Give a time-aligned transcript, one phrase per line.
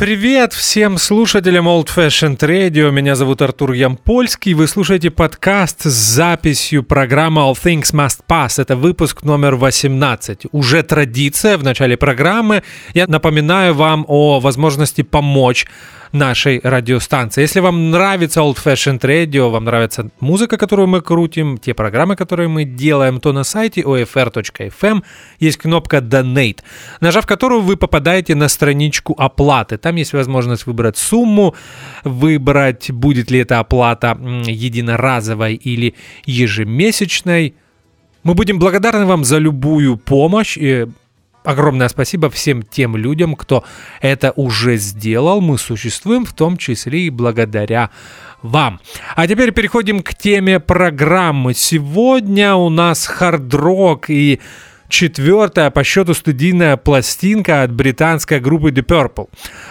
[0.00, 2.90] Привет всем слушателям Old Fashioned Radio.
[2.90, 4.54] Меня зовут Артур Ямпольский.
[4.54, 8.62] Вы слушаете подкаст с записью программы All Things Must Pass.
[8.62, 10.46] Это выпуск номер 18.
[10.52, 12.62] Уже традиция в начале программы.
[12.94, 15.66] Я напоминаю вам о возможности помочь
[16.12, 17.42] нашей радиостанции.
[17.42, 22.48] Если вам нравится Old Fashioned Radio, вам нравится музыка, которую мы крутим, те программы, которые
[22.48, 25.02] мы делаем, то на сайте OFR.FM
[25.38, 26.58] есть кнопка Donate,
[27.00, 29.78] нажав которую вы попадаете на страничку оплаты.
[29.90, 31.56] Там есть возможность выбрать сумму,
[32.04, 34.16] выбрать, будет ли эта оплата
[34.46, 37.56] единоразовой или ежемесячной.
[38.22, 40.56] Мы будем благодарны вам за любую помощь.
[41.42, 43.64] Огромное спасибо всем тем людям, кто
[44.00, 45.40] это уже сделал.
[45.40, 47.90] Мы существуем в том числе и благодаря
[48.42, 48.78] вам.
[49.16, 51.52] А теперь переходим к теме программы.
[51.52, 54.38] Сегодня у нас хард-рок и
[54.90, 59.28] четвертая по счету студийная пластинка от британской группы The Purple.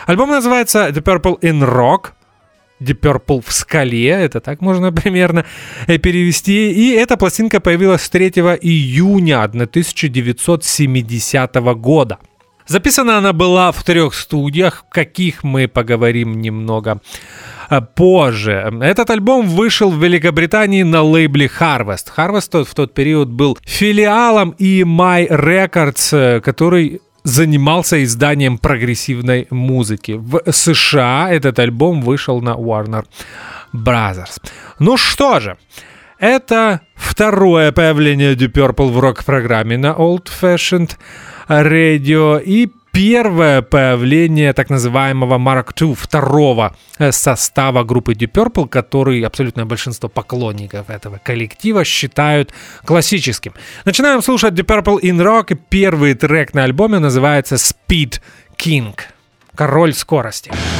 [0.08, 2.11] Альбом называется The Purple in Rock.
[2.80, 5.44] Deep Purple в скале, это так можно примерно
[5.88, 6.72] э, перевести.
[6.72, 8.30] И эта пластинка появилась 3
[8.61, 12.20] июня 1970 года.
[12.67, 17.02] Записана она была в трех студиях, каких мы поговорим немного
[17.95, 18.72] позже.
[18.81, 22.08] Этот альбом вышел в Великобритании на лейбле Harvest.
[22.16, 30.14] Harvest в тот период был филиалом EMI Records, э, который занимался изданием прогрессивной музыки.
[30.17, 33.05] В США этот альбом вышел на Warner
[33.73, 34.42] Brothers.
[34.80, 35.58] Ну что же,
[36.20, 40.92] это второе появление Deep Purple в рок-программе на Old Fashioned
[41.48, 49.22] Radio и первое появление так называемого Mark II, второго э, состава группы Deep Purple, который
[49.22, 52.54] абсолютное большинство поклонников этого коллектива считают
[52.86, 53.54] классическим.
[53.86, 58.20] Начинаем слушать Deep Purple in Rock, первый трек на альбоме называется Speed
[58.58, 58.95] King,
[59.55, 60.52] король скорости.
[60.52, 60.79] Speed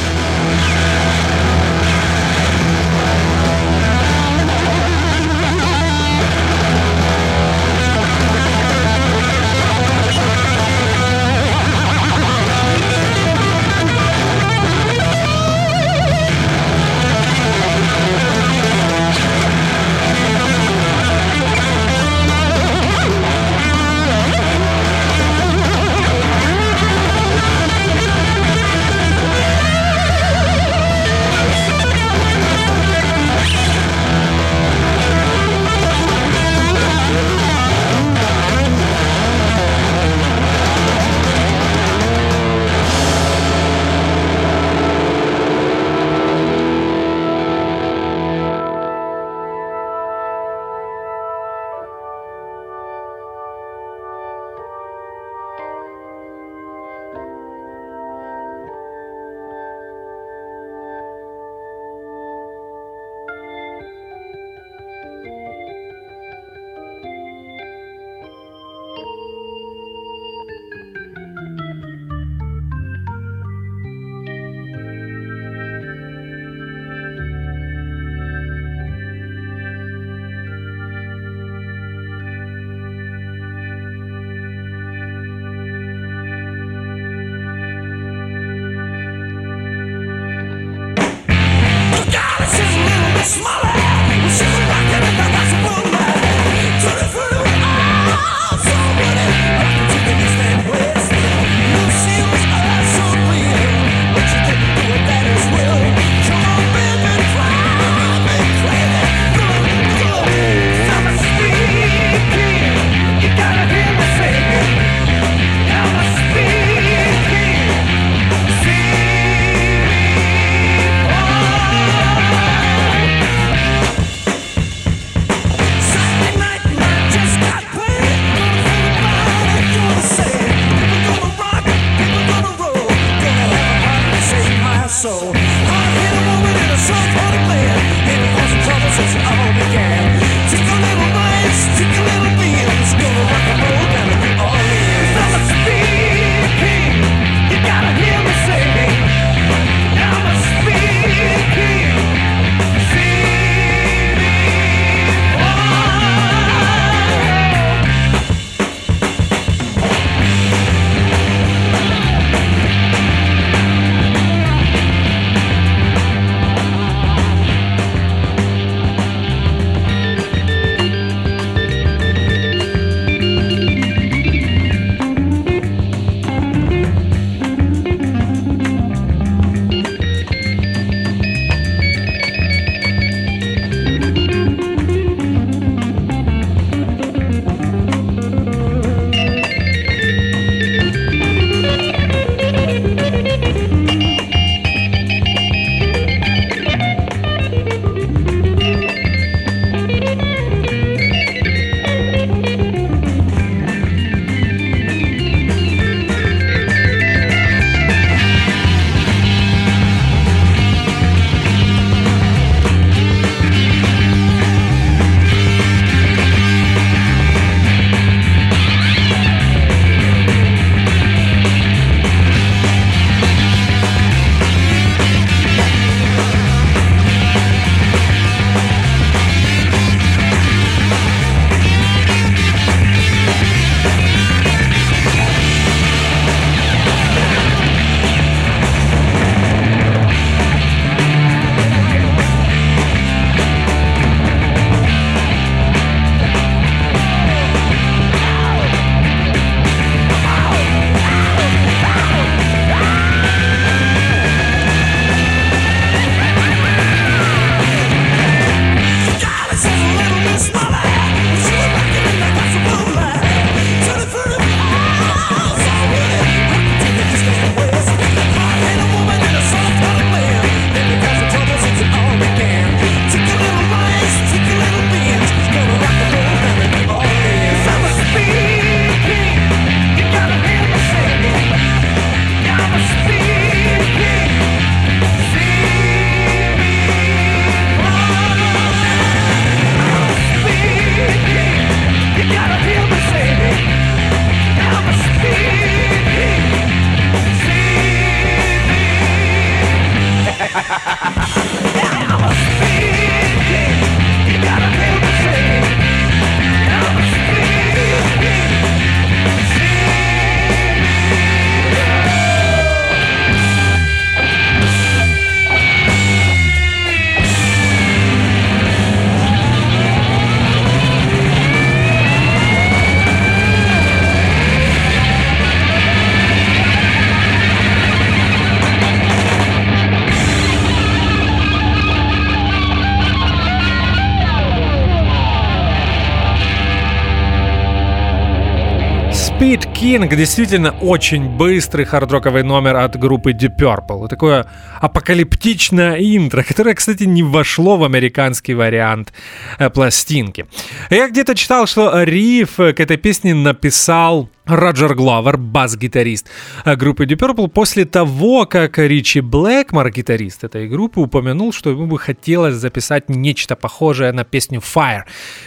[339.90, 344.06] King действительно очень быстрый хардроковый номер от группы Deep Purple.
[344.06, 344.46] Такое
[344.80, 349.12] апокалиптичное интро, которое, кстати, не вошло в американский вариант
[349.58, 350.46] э, пластинки.
[350.90, 356.28] Я где-то читал, что риф к этой песне написал Роджер Гловер, бас-гитарист
[356.64, 361.86] э, группы Deep Purple, после того, как Ричи Блэкмор, гитарист этой группы, упомянул, что ему
[361.86, 365.02] бы хотелось записать нечто похожее на песню Fire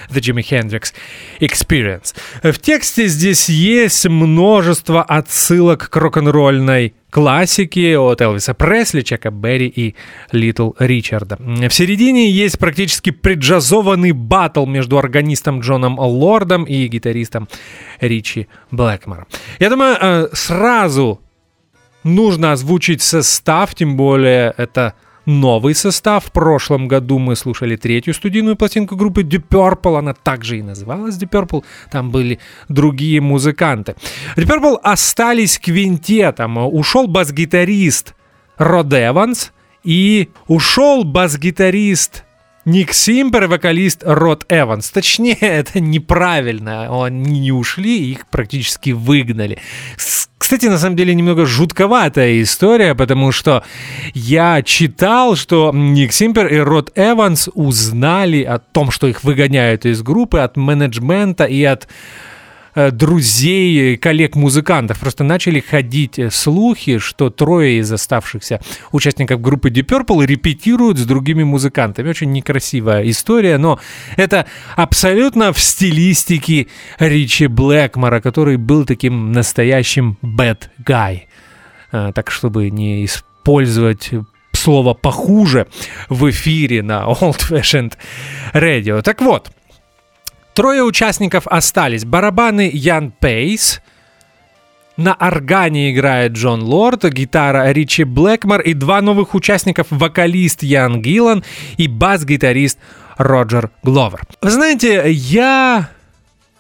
[0.10, 0.94] The Jimi Hendrix
[1.40, 2.16] Experience.
[2.42, 9.96] В тексте здесь есть множество отсылок к рок-н-ролльной классики от Элвиса Пресли, Чека Берри и
[10.32, 11.38] Литл Ричарда.
[11.38, 17.48] В середине есть практически преджазованный батл между органистом Джоном Лордом и гитаристом
[18.02, 19.28] Ричи Блэкмором.
[19.60, 21.22] Я думаю, э, сразу
[22.04, 26.26] нужно озвучить состав, тем более это новый состав.
[26.26, 30.00] В прошлом году мы слушали третью студийную пластинку группы Deep Purple.
[30.00, 31.64] Она также и называлась Deep Purple.
[31.92, 32.40] Там были
[32.70, 33.96] другие музыканты.
[34.36, 36.58] Deep Purple остались квинтетом.
[36.58, 38.16] Ушел бас-гитарист
[38.58, 39.52] Род Эванс
[39.84, 42.24] и ушел бас-гитарист
[42.66, 44.90] Ник Симпер и вокалист Род Эванс.
[44.90, 47.06] Точнее, это неправильно.
[47.06, 49.60] Они не ушли, их практически выгнали.
[50.38, 53.64] Кстати, на самом деле немного жутковатая история, потому что
[54.14, 60.02] я читал, что Ник Симпер и Род Эванс узнали о том, что их выгоняют из
[60.02, 61.88] группы от менеджмента и от
[62.76, 65.00] друзей, коллег-музыкантов.
[65.00, 68.62] Просто начали ходить э, слухи, что трое из оставшихся
[68.92, 72.10] участников группы Deep Purple репетируют с другими музыкантами.
[72.10, 73.80] Очень некрасивая история, но
[74.18, 76.68] это абсолютно в стилистике
[77.00, 81.22] Ричи Блэкмора, который был таким настоящим bad guy.
[81.92, 84.12] Э, так, чтобы не использовать
[84.54, 85.68] слово похуже
[86.10, 87.94] в эфире на Old Fashioned
[88.54, 89.02] Radio.
[89.02, 89.52] Так вот,
[90.54, 92.06] Трое участников остались.
[92.06, 93.82] Барабаны Ян Пейс,
[94.98, 101.44] на органе играет Джон Лорд, гитара Ричи Блэкмор и два новых участников, вокалист Ян Гиллан
[101.78, 102.78] и бас-гитарист
[103.18, 104.22] Роджер Гловер.
[104.42, 105.90] Вы знаете, я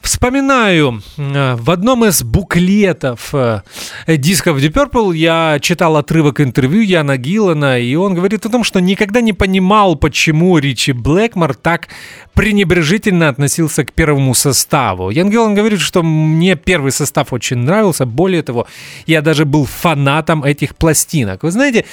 [0.03, 3.61] Вспоминаю, э, в одном из буклетов э,
[4.05, 8.81] дисков Deep Purple я читал отрывок интервью Яна Гиллана, и он говорит о том, что
[8.81, 11.87] никогда не понимал, почему Ричи Блэкмор так
[12.33, 15.09] пренебрежительно относился к первому составу.
[15.09, 18.67] Ян Гиллан говорит, что мне первый состав очень нравился, более того,
[19.07, 21.43] я даже был фанатом этих пластинок.
[21.43, 21.85] Вы знаете,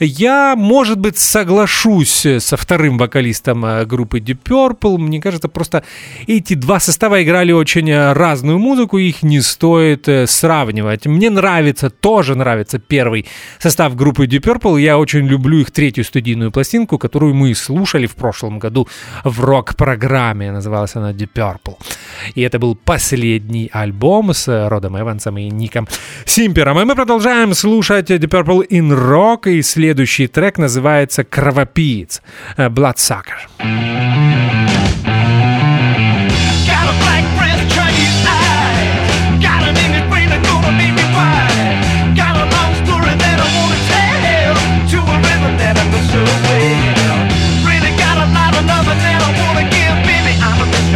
[0.00, 5.84] я, может быть, соглашусь со вторым вокалистом э, группы Deep Purple, мне кажется, просто
[6.26, 11.06] эти два состава играли очень э, разную музыку, их не стоит э, сравнивать.
[11.06, 13.26] Мне нравится, тоже нравится первый
[13.58, 14.80] состав группы Deep Purple.
[14.80, 18.88] Я очень люблю их третью студийную пластинку, которую мы слушали в прошлом году
[19.24, 20.52] в рок-программе.
[20.52, 21.76] Называлась она Deep Purple.
[22.34, 25.88] И это был последний альбом с Родом Эвансом и Ником
[26.24, 26.80] Симпером.
[26.80, 29.50] И мы продолжаем слушать Deep Purple in Rock.
[29.50, 32.22] И следующий трек называется «Кровопиец»
[32.56, 33.48] Bloodsucker.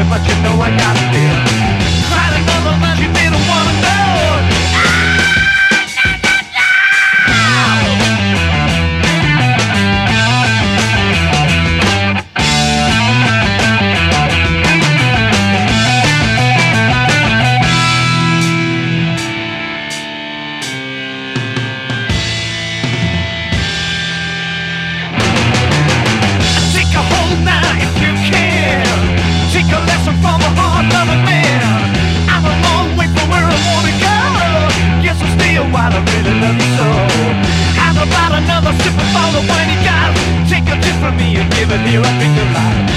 [0.09, 1.32] But you know I got feel.
[41.17, 42.92] Me a given here, I think of life.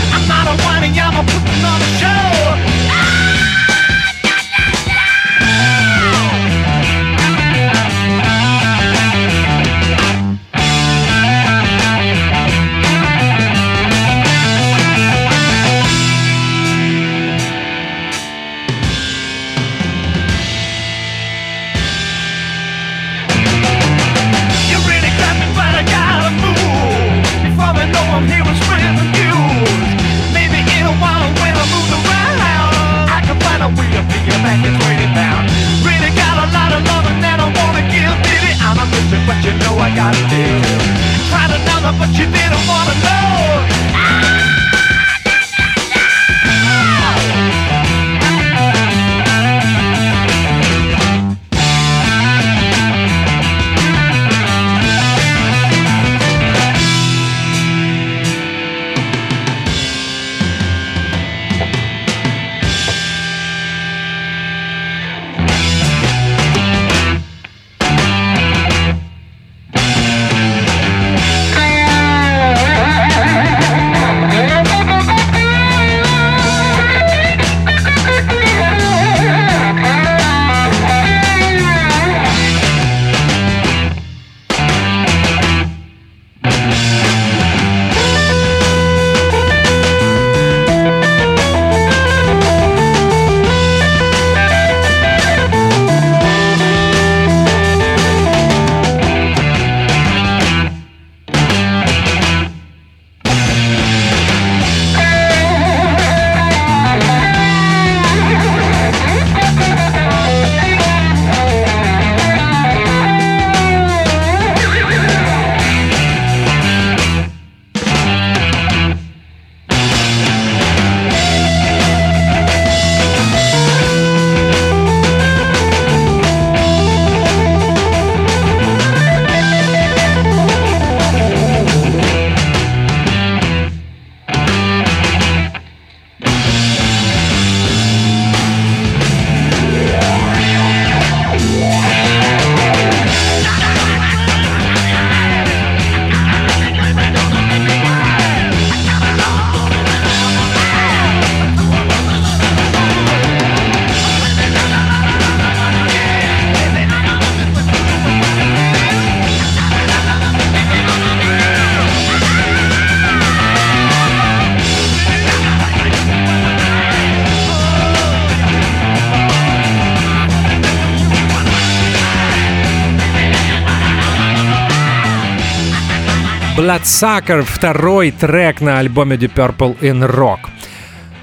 [176.75, 180.39] Bloodsucker, второй трек на альбоме Deep Purple in Rock.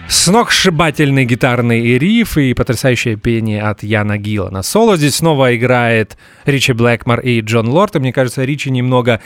[0.08, 4.48] Сногсшибательный гитарный риф и потрясающее пение от Яна Гилла.
[4.48, 6.16] На соло здесь снова играет
[6.46, 7.96] Ричи Блэкмор и Джон Лорд.
[7.96, 9.20] И мне кажется, Ричи немного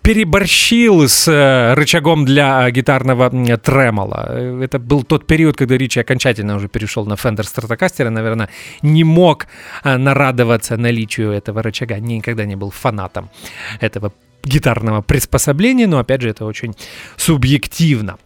[0.00, 3.28] переборщил с э, рычагом для гитарного
[3.58, 4.62] тремола.
[4.62, 8.48] Это был тот период, когда Ричи окончательно уже перешел на Fender Stratocaster, наверное,
[8.80, 9.46] не мог
[9.84, 13.28] э, нарадоваться наличию этого рычага, никогда не был фанатом
[13.80, 14.12] этого
[14.46, 16.74] гитарного приспособления, но опять же это очень
[17.16, 18.18] субъективно.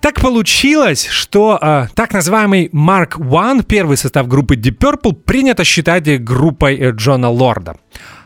[0.00, 6.22] Так получилось, что э, так называемый Mark One, первый состав группы Deep Purple, принято считать
[6.22, 7.76] группой э, Джона Лорда.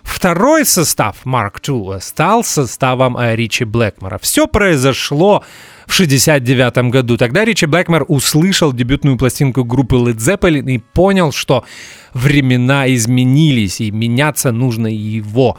[0.02, 4.18] Второй состав, Mark II, стал составом э, Ричи Блэкмора.
[4.18, 5.44] Все произошло
[5.86, 7.16] в 1969 году.
[7.16, 11.64] Тогда Ричи Блэкмор услышал дебютную пластинку группы Led Zeppelin и понял, что
[12.14, 15.56] времена изменились, и меняться нужно его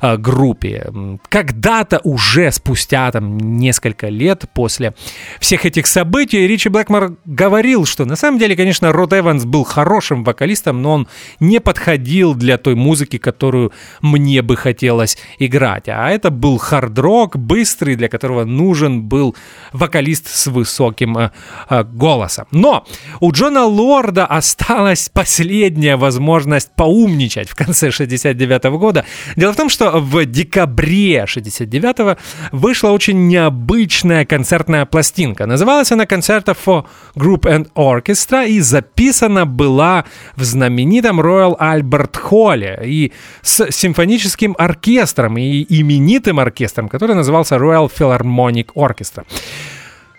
[0.00, 0.92] э, группе.
[1.28, 4.94] Когда-то уже спустя там несколько лет после
[5.40, 10.24] всех этих событий Ричи Блэкмор говорил, что на самом деле, конечно, Род Эванс был хорошим
[10.24, 11.08] вокалистом, но он
[11.40, 15.88] не подходил для той музыки, которую мне бы хотелось играть.
[15.88, 19.34] А это был хард-рок, быстрый, для которого нужен был
[19.72, 21.30] вокалист с высоким э,
[21.70, 22.46] э, голосом.
[22.50, 22.86] Но
[23.20, 29.04] у Джона Лорда осталась последняя возможность поумничать в конце 69 года.
[29.36, 32.18] Дело в том, что в декабре 69
[32.52, 35.46] вышла очень необычная концертная пластинка.
[35.46, 36.84] Называлась она «Concerto for
[37.14, 40.04] Group and Orchestra» и записана была
[40.36, 47.90] в знаменитом Royal Albert Холле и с симфоническим оркестром и именитым оркестром, который назывался Royal
[47.90, 49.24] Philharmonic Orchestra.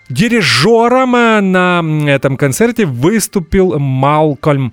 [0.08, 4.72] Дирижером на этом концерте выступил Малкольм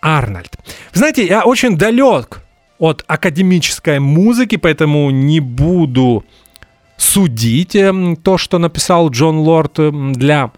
[0.00, 0.56] Арнольд.
[0.92, 2.42] Знаете, я очень далек
[2.78, 6.24] от академической музыки, поэтому не буду
[6.96, 10.50] судить эм, то, что написал Джон Лорд эм, для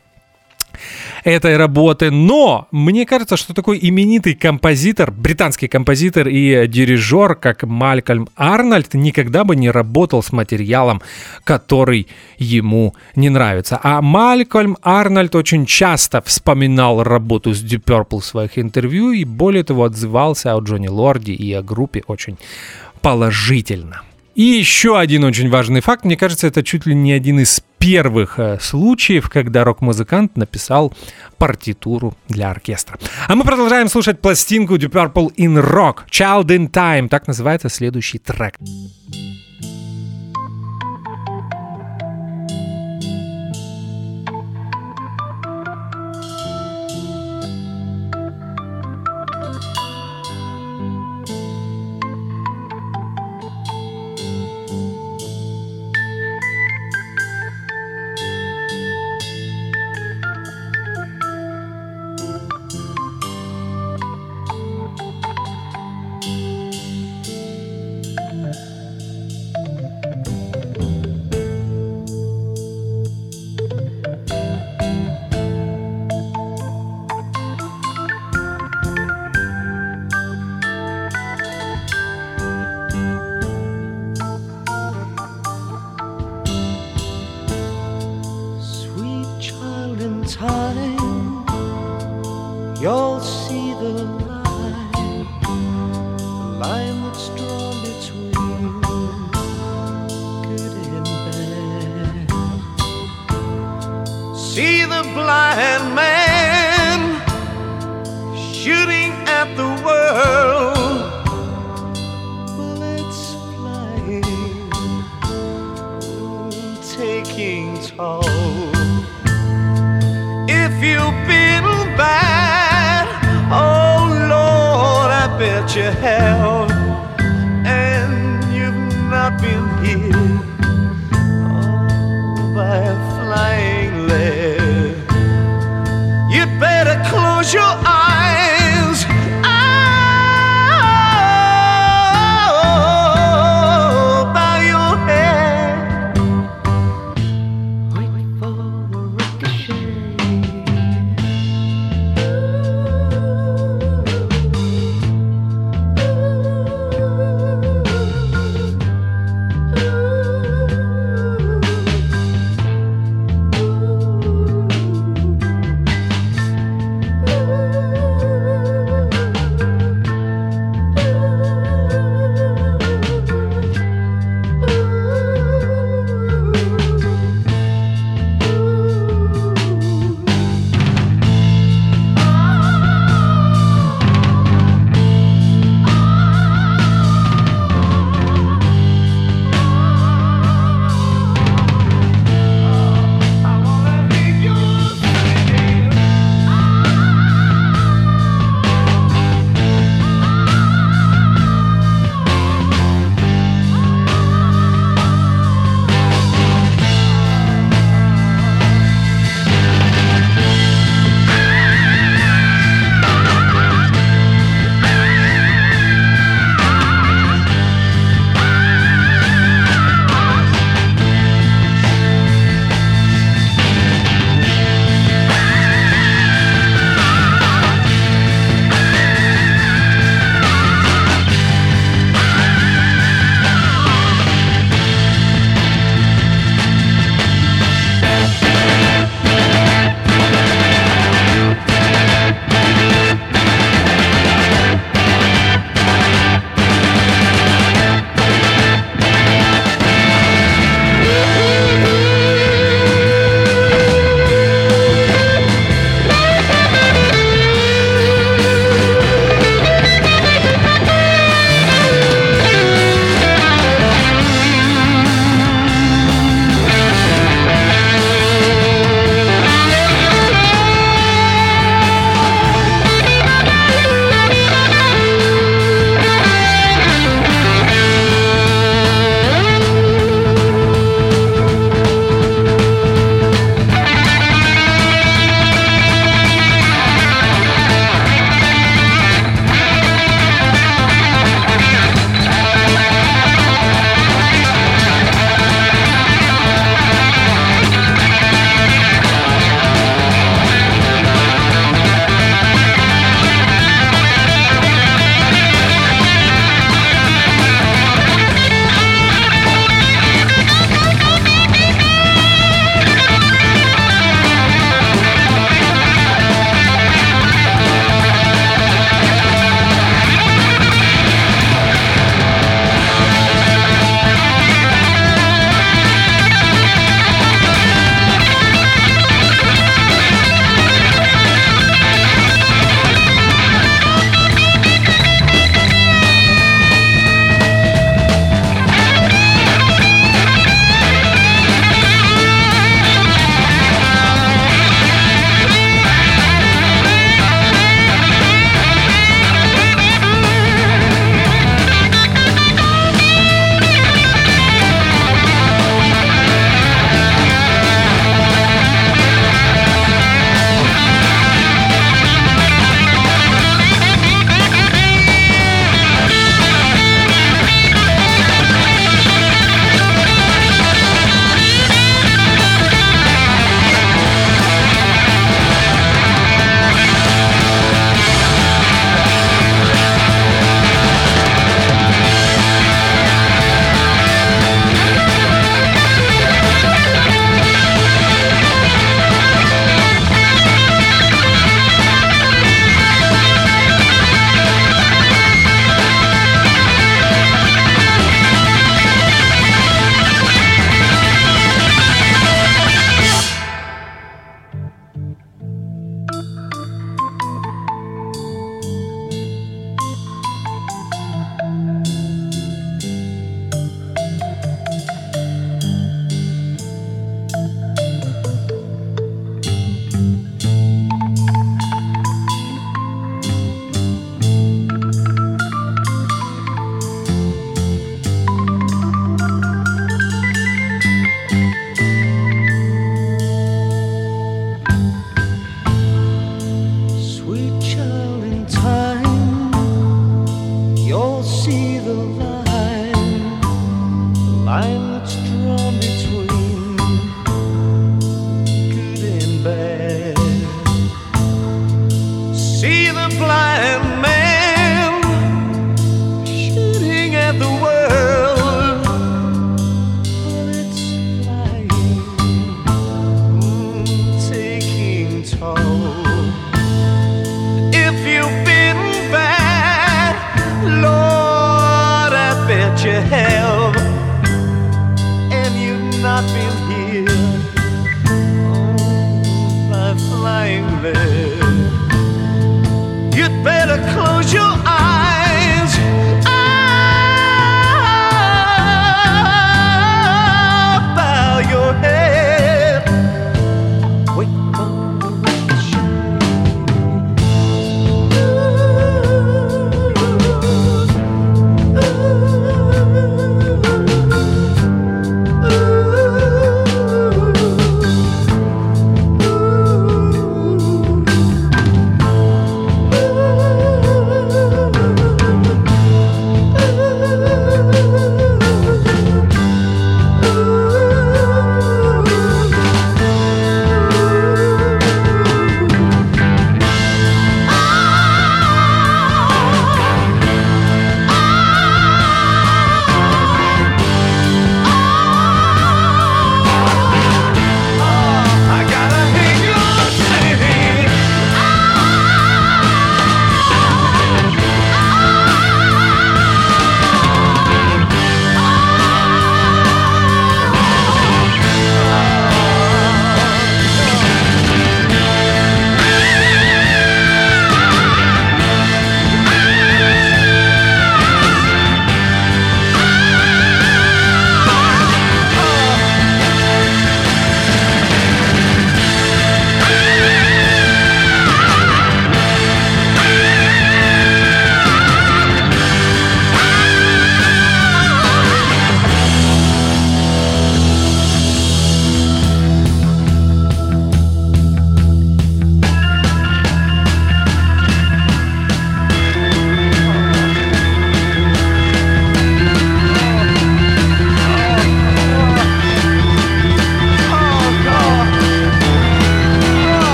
[1.24, 2.10] этой работы.
[2.10, 9.44] Но мне кажется, что такой именитый композитор, британский композитор и дирижер, как Малькольм Арнольд, никогда
[9.44, 11.02] бы не работал с материалом,
[11.44, 12.08] который
[12.38, 13.78] ему не нравится.
[13.82, 19.64] А Малькольм Арнольд очень часто вспоминал работу с Deep Purple в своих интервью и более
[19.64, 22.38] того отзывался о Джонни Лорде и о группе очень
[23.00, 24.02] положительно.
[24.34, 28.38] И еще один очень важный факт, мне кажется, это чуть ли не один из первых
[28.38, 30.94] э, случаев, когда рок-музыкант написал
[31.36, 32.98] партитуру для оркестра.
[33.28, 38.18] А мы продолжаем слушать пластинку Deep Purple in Rock, Child in Time, так называется следующий
[38.18, 38.54] трек.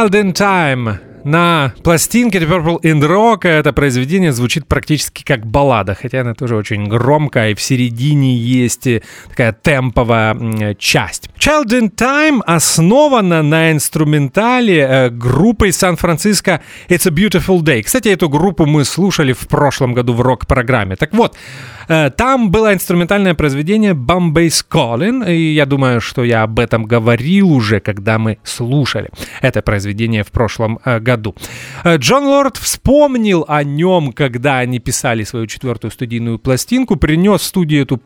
[0.00, 5.94] Child in Time на пластинке The Purple and Rock это произведение звучит практически как баллада,
[5.94, 8.88] хотя она тоже очень громкая, и в середине есть
[9.28, 11.28] такая темповая часть.
[11.38, 17.82] Child in Time основана на инструментале э, группы из Сан-Франциско It's a Beautiful Day.
[17.82, 20.96] Кстати, эту группу мы слушали в прошлом году в рок-программе.
[20.96, 21.36] Так вот,
[21.79, 21.79] Э,
[22.16, 27.80] там было инструментальное произведение Bombay's Calling, и я думаю, что я об этом говорил уже,
[27.80, 31.34] когда мы слушали это произведение в прошлом э, году.
[31.82, 37.44] Э, Джон Лорд вспомнил о нем, когда они писали свою четвертую студийную пластинку, принес в
[37.44, 38.00] студию эту,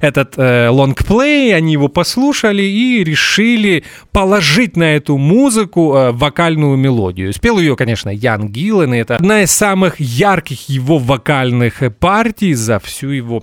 [0.00, 7.32] этот лонгплей, они его послушали и решили положить на эту музыку вокальную мелодию.
[7.32, 12.78] Спел ее, конечно, Ян Гиллен, и это одна из самых ярких его вокальных партий за
[12.78, 13.42] всю всю его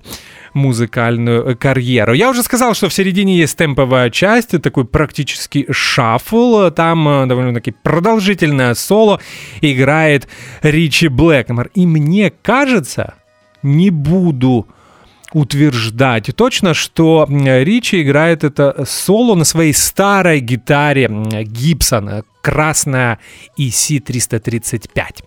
[0.53, 2.13] музыкальную э, карьеру.
[2.13, 6.69] Я уже сказал, что в середине есть темповая часть, такой практически шаффл.
[6.71, 9.19] Там э, довольно-таки продолжительное соло
[9.61, 10.27] играет
[10.61, 11.71] Ричи Блэкмор.
[11.73, 13.15] И мне кажется,
[13.63, 14.67] не буду
[15.33, 21.09] утверждать точно, что Ричи играет это соло на своей старой гитаре
[21.43, 23.19] Гибсон, красная
[23.59, 25.23] EC335.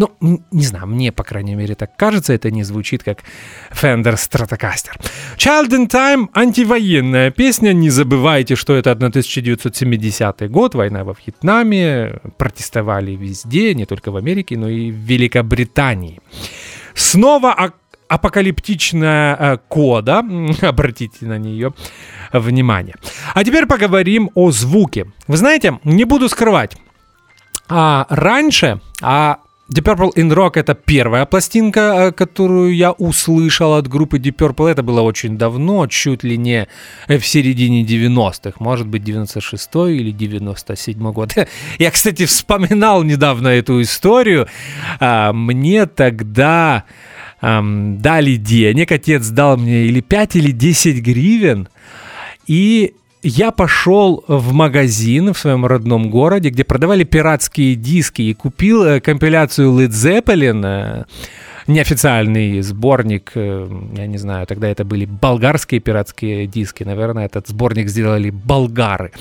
[0.00, 3.18] Ну, не знаю, мне, по крайней мере, так кажется, это не звучит как
[3.70, 4.98] Fender Stratocaster.
[5.36, 7.74] Child in Time— антивоенная песня.
[7.74, 12.18] Не забывайте, что это 1970 год, война во Вьетнаме.
[12.38, 16.18] Протестовали везде, не только в Америке, но и в Великобритании.
[16.94, 17.72] Снова
[18.08, 20.24] апокалиптичная э, кода,
[20.62, 21.74] обратите на нее
[22.32, 22.94] внимание.
[23.34, 25.12] А теперь поговорим о звуке.
[25.28, 26.78] Вы знаете, не буду скрывать,
[27.68, 29.40] А раньше, а
[29.72, 34.68] Deep Purple in Rock это первая пластинка, э, которую я услышал от группы Deep Purple.
[34.68, 36.66] Это было очень давно, чуть ли не
[37.06, 41.34] в середине 90-х, может быть 96 или 97 год.
[41.78, 44.48] Я, кстати, вспоминал недавно эту историю.
[44.98, 46.84] А, мне тогда
[47.42, 51.68] дали денег, отец дал мне или 5, или 10 гривен,
[52.46, 58.84] и я пошел в магазин в своем родном городе, где продавали пиратские диски, и купил
[58.84, 61.04] э, компиляцию Led Zeppelin, э,
[61.66, 67.88] неофициальный сборник, э, я не знаю, тогда это были болгарские пиратские диски, наверное, этот сборник
[67.88, 69.12] сделали болгары.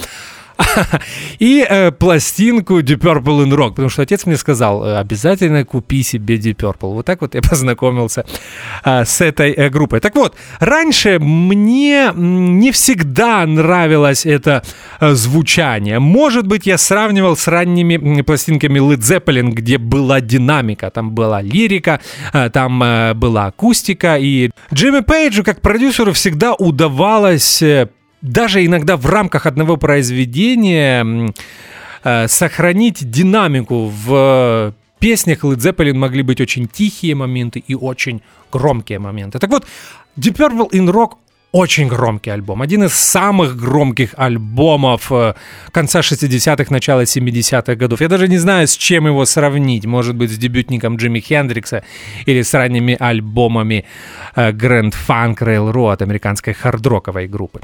[1.40, 6.04] и э, пластинку Deep Purple in Rock, потому что отец мне сказал, «Э, обязательно купи
[6.04, 6.94] себе Deep Purple.
[6.94, 8.26] Вот так вот я познакомился
[8.84, 10.00] э, с этой э, группой.
[10.00, 14.64] Так вот, раньше мне не всегда нравилось это
[15.00, 16.00] э, звучание.
[16.00, 22.00] Может быть, я сравнивал с ранними пластинками Led Zeppelin, где была динамика, там была лирика,
[22.34, 27.90] э, там э, была акустика, и Джимми Пейджу как продюсеру всегда удавалось э,
[28.22, 31.34] даже иногда в рамках одного произведения
[32.04, 39.00] э, сохранить динамику в песнях Led Zeppelin могли быть очень тихие моменты и очень громкие
[39.00, 39.40] моменты.
[39.40, 39.66] Так вот,
[40.18, 41.14] Deep Purple in Rock
[41.52, 42.62] очень громкий альбом.
[42.62, 45.34] Один из самых громких альбомов э,
[45.72, 48.02] конца 60-х, начала 70-х годов.
[48.02, 49.86] Я даже не знаю, с чем его сравнить.
[49.86, 51.84] Может быть, с дебютником Джимми Хендрикса
[52.26, 53.86] или с ранними альбомами
[54.36, 57.62] э, Grand Funk Railroad, американской хардроковой группы.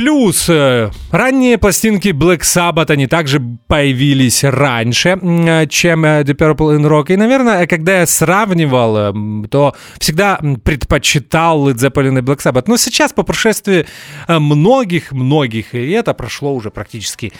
[0.00, 6.78] Плюс э, ранние пластинки Black Sabbath, они также появились раньше, э, чем э, The Purple
[6.78, 7.12] in Rock.
[7.12, 9.14] И, наверное, когда я сравнивал,
[9.50, 12.64] то всегда предпочитал Led Zeppelin и Black Sabbath.
[12.66, 13.84] Но сейчас, по прошествии
[14.26, 17.34] многих-многих, и это прошло уже практически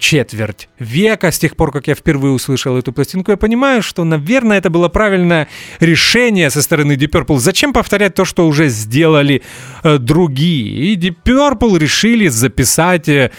[0.00, 4.58] четверть века, с тех пор, как я впервые услышал эту пластинку, я понимаю, что, наверное,
[4.58, 5.46] это было правильное
[5.78, 7.38] решение со стороны Deep Purple.
[7.38, 9.42] Зачем повторять то, что уже сделали
[9.84, 10.92] другие?
[10.92, 13.30] И Deep Purple решили решили записать э,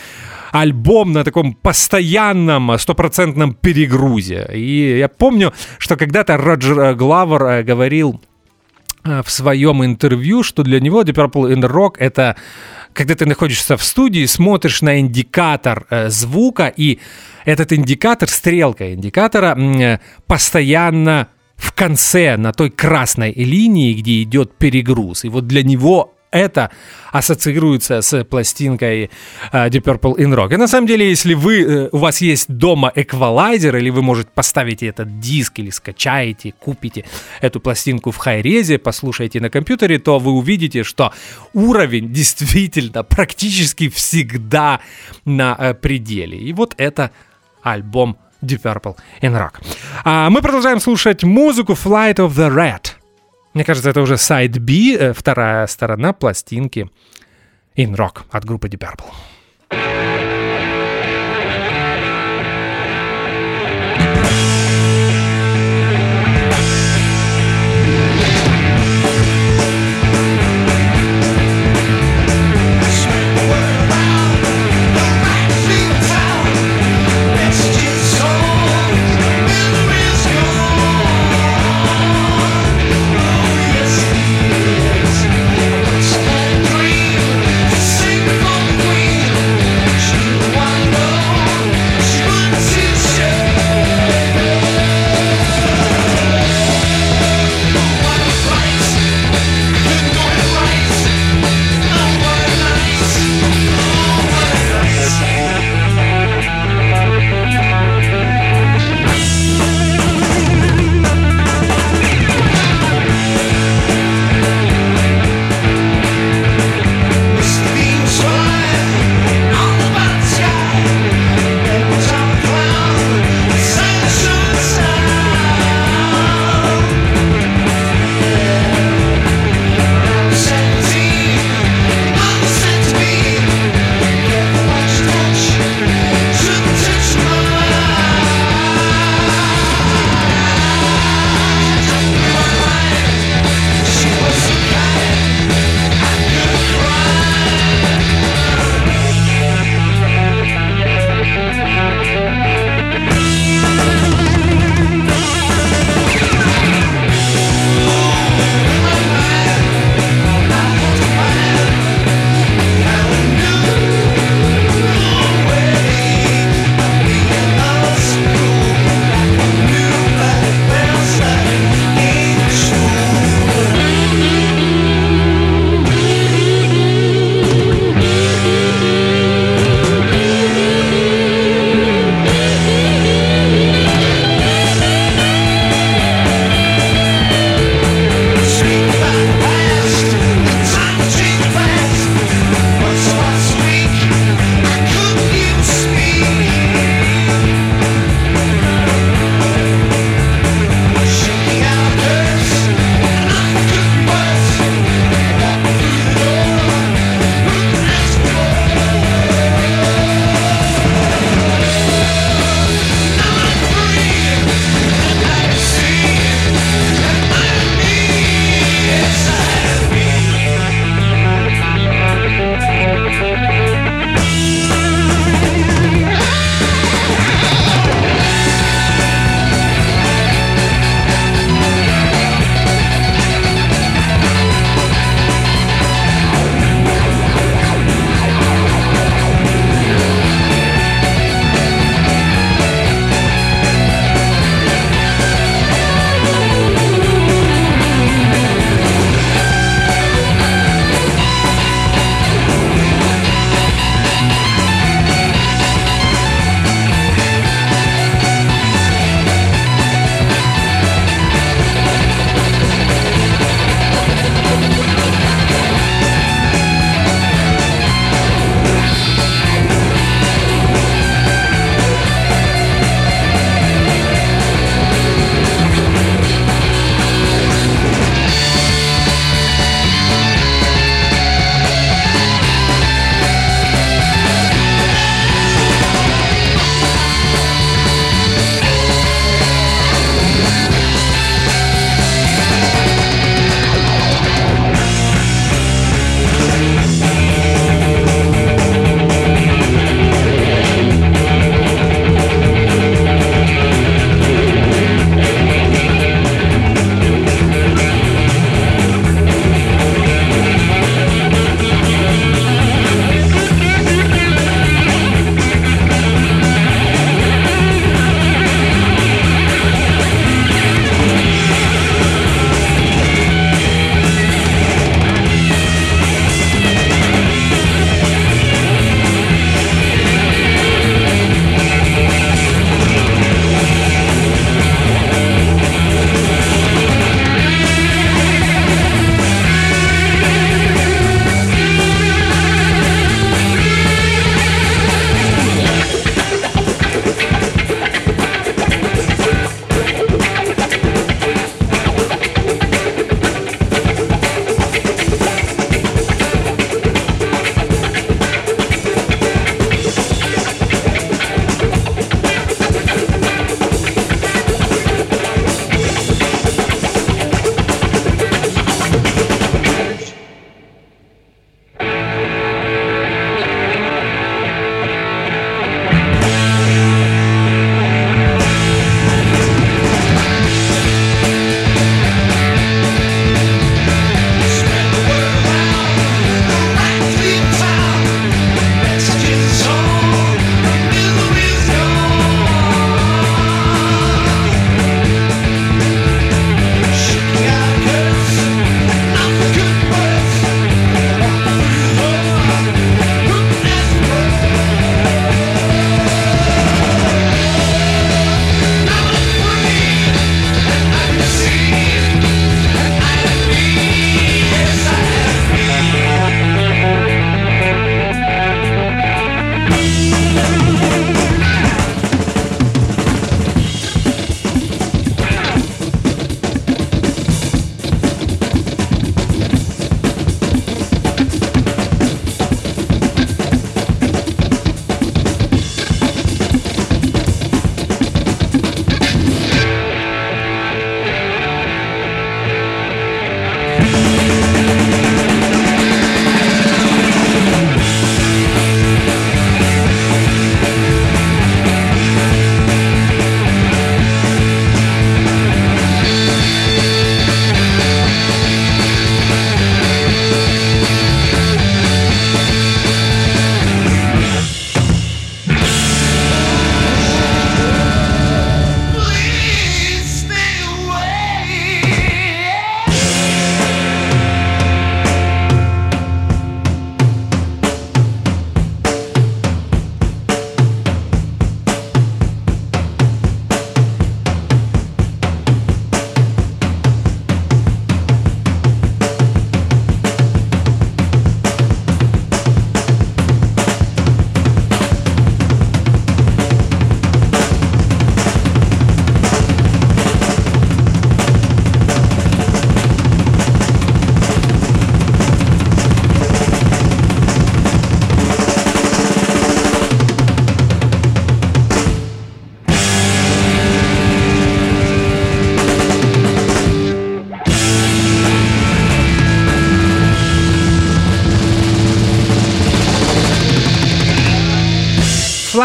[0.51, 4.49] альбом на таком постоянном, стопроцентном перегрузе.
[4.53, 8.21] И я помню, что когда-то Роджер э, Главер э, говорил
[9.03, 12.35] в своем интервью, что для него Deep Purple in Rock— это
[12.93, 16.99] когда ты находишься в студии, смотришь на индикатор звука, и
[17.45, 25.23] этот индикатор, стрелка индикатора, постоянно в конце, на той красной линии, где идет перегруз.
[25.23, 26.71] И вот для него это
[27.11, 29.11] ассоциируется с пластинкой
[29.51, 30.53] uh, Deep Purple in Rock.
[30.53, 34.31] И на самом деле, если вы, uh, у вас есть дома эквалайзер, или вы, может,
[34.31, 37.05] поставите этот диск, или скачаете, купите
[37.41, 41.13] эту пластинку в хай-резе, послушаете на компьютере, то вы увидите, что
[41.53, 44.79] уровень действительно практически всегда
[45.25, 46.37] на uh, пределе.
[46.37, 47.11] И вот это
[47.61, 49.61] альбом Deep Purple in Rock.
[50.03, 53.00] А мы продолжаем слушать музыку Flight of the Red.
[53.53, 56.89] Мне кажется, это уже сайт B, э, вторая сторона пластинки
[57.75, 60.10] In Rock от группы Deep Purple.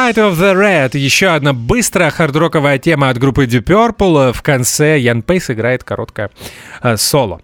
[0.07, 0.97] Side of the Red.
[0.97, 4.33] Еще одна быстрая хардроковая тема от группы Deep Purple.
[4.33, 6.31] В конце Ян Пейс играет короткое
[6.81, 7.41] э, соло.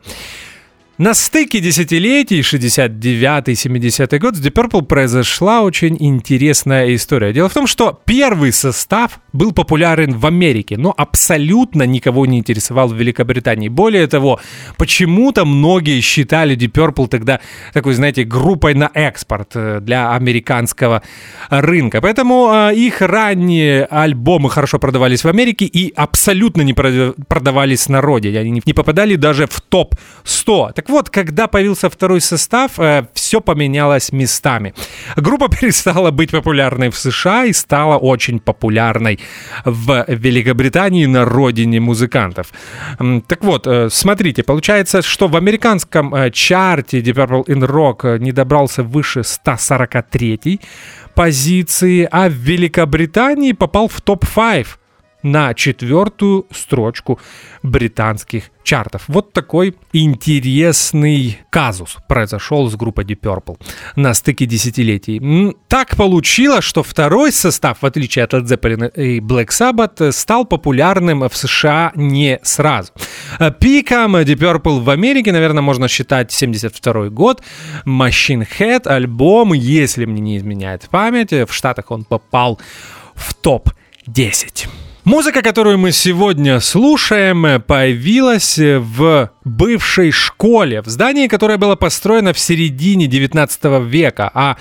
[0.97, 7.33] На стыке десятилетий, 69-70 год, с Deep Purple произошла очень интересная история.
[7.33, 12.89] Дело в том, что первый состав был популярен в Америке, но абсолютно никого не интересовал
[12.89, 13.69] в Великобритании.
[13.69, 14.41] Более того,
[14.77, 17.41] почему-то многие считали Deep Purple тогда
[17.73, 21.03] такой, знаете, группой на экспорт э, для американского
[21.49, 22.01] рынка.
[22.01, 28.41] Поэтому э, их ранние альбомы хорошо продавались в Америке и абсолютно не продавались на родине.
[28.41, 30.73] Они не попадали даже в топ-100.
[30.75, 34.75] Так вот, когда появился второй состав, э, все поменялось местами.
[35.17, 39.19] Группа перестала быть популярной в США и стала очень популярной
[39.65, 42.53] в Великобритании на родине музыкантов.
[43.27, 48.33] Так вот, э, смотрите, получается, что в американском э, чарте Deep Purple in Rock не
[48.33, 50.61] добрался выше 143
[51.15, 54.67] позиции, а в Великобритании попал в топ-5
[55.23, 57.21] на четвертую строчку
[57.63, 59.05] британских чартов.
[59.09, 63.61] Вот такой интересный казус произошел с группой Deep Purple
[63.97, 65.55] на стыке десятилетий.
[65.69, 71.29] Так получилось, что второй состав, в отличие от Led Zeppelin и Black Sabbath, стал популярным
[71.29, 72.93] в США не сразу.
[73.59, 77.43] Пиком Deep Purple в Америке, наверное, можно считать 72 год.
[77.85, 82.61] Machine Head, альбом, если мне не изменяет память, в Штатах он попал
[83.15, 84.69] в топ-10.
[85.05, 92.39] Музыка, которую мы сегодня слушаем, появилась в бывшей школе, в здании, которое было построено в
[92.39, 94.57] середине 19 века, а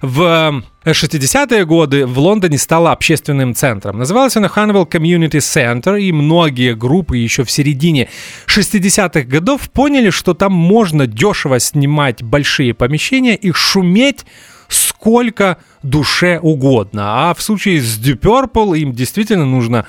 [0.00, 3.98] в 60-е годы в Лондоне стало общественным центром.
[3.98, 8.08] Называлась она Hannibal Community Center, и многие группы еще в середине
[8.46, 14.24] 60-х годов поняли, что там можно дешево снимать большие помещения и шуметь
[14.72, 17.30] сколько душе угодно.
[17.30, 19.86] А в случае с Deep Purple им действительно нужно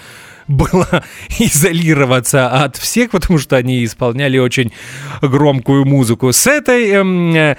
[0.48, 1.04] было
[1.40, 4.72] изолироваться от всех, потому что они исполняли очень
[5.22, 6.32] громкую музыку.
[6.32, 7.58] С этой, эм, э,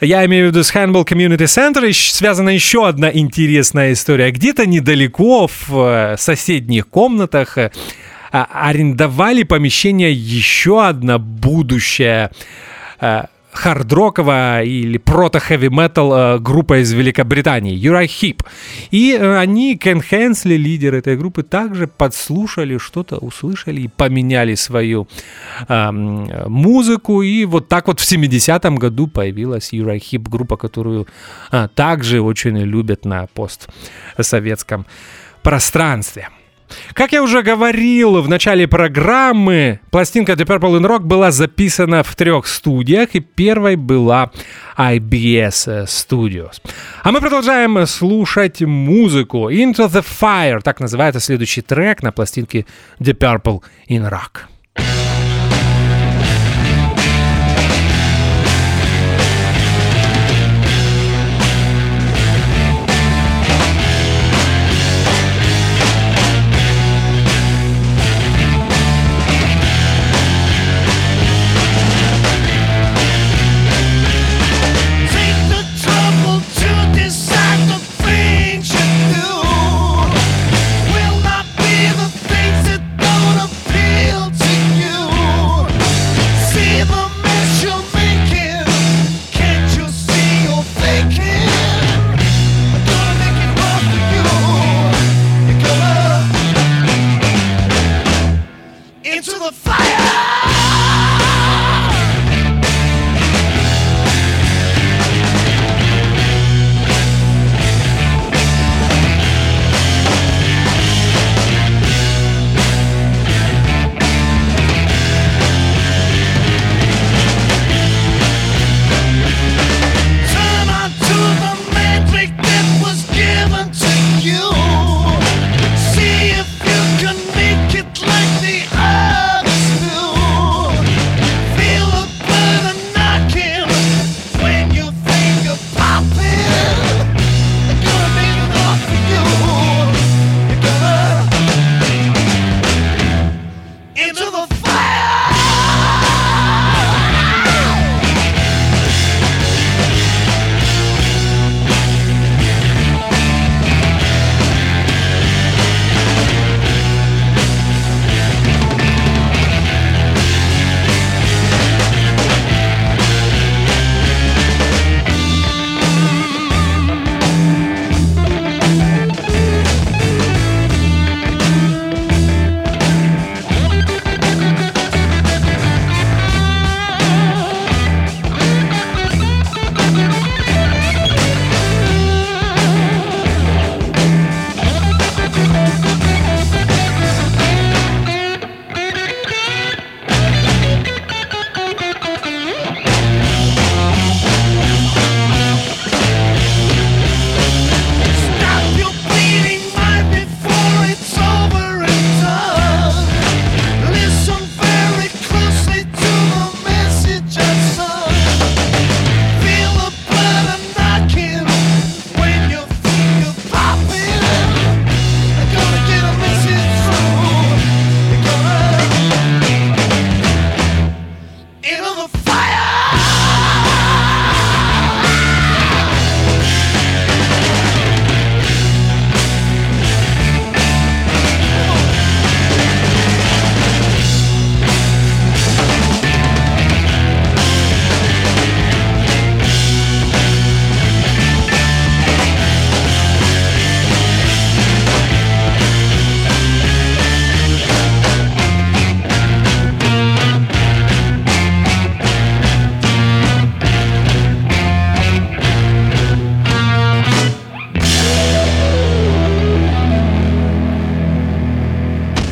[0.00, 4.30] я имею в виду с Hannibal Community Center, связана еще одна интересная история.
[4.30, 7.70] Где-то недалеко в э, соседних комнатах э,
[8.30, 12.30] арендовали помещение еще одна будущая
[13.52, 18.42] хардроковая или прото-хэви-метал группа из Великобритании, Юрай Хип.
[18.90, 25.06] И э, они, Кен Хенсли, лидер этой группы, также подслушали что-то, услышали и поменяли свою
[25.68, 27.22] э, музыку.
[27.22, 31.06] И вот так вот в 70-м году появилась Юрай Хип, группа, которую
[31.50, 34.86] э, также очень любят на постсоветском
[35.42, 36.28] пространстве.
[36.94, 42.14] Как я уже говорил в начале программы, пластинка The Purple in Rock была записана в
[42.14, 44.30] трех студиях, и первой была
[44.76, 46.60] IBS Studios.
[47.02, 49.50] А мы продолжаем слушать музыку.
[49.50, 52.66] Into the Fire, так называется следующий трек на пластинке
[53.00, 54.51] The Purple in Rock.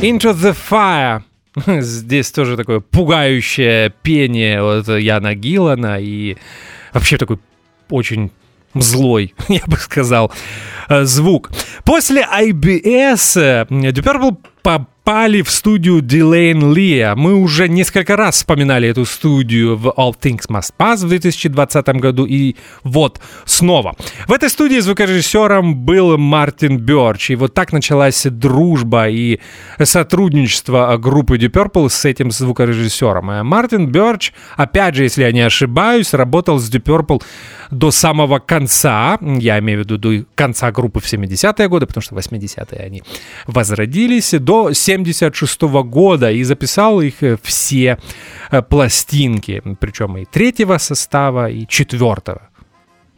[0.02, 1.22] Into the Fire.
[1.82, 6.38] Здесь тоже такое пугающее пение от Яна Гиллана и
[6.94, 7.38] вообще такой
[7.90, 8.30] очень
[8.72, 10.32] злой, я бы сказал,
[10.88, 11.50] э, звук.
[11.84, 17.16] После IBS Deep Purple попали в студию Дилейн Лия.
[17.16, 22.26] Мы уже несколько раз вспоминали эту студию в All Things Must Pass в 2020 году,
[22.26, 22.54] и
[22.84, 23.96] вот снова.
[24.28, 29.40] В этой студии звукорежиссером был Мартин Бёрч, и вот так началась дружба и
[29.82, 33.30] сотрудничество группы Deep Purple с этим звукорежиссером.
[33.30, 37.20] Э, Мартин Бёрч, опять же, если я не ошибаюсь, работал с Deep Purple
[37.72, 42.14] до самого конца, я имею в виду до конца группы в 70-е годы, потому что
[42.14, 43.02] в 80-е они
[43.48, 44.72] возродились, до
[45.04, 47.98] 76 -го года и записал их э, все
[48.50, 52.40] э, пластинки, причем и третьего состава, и четвертого.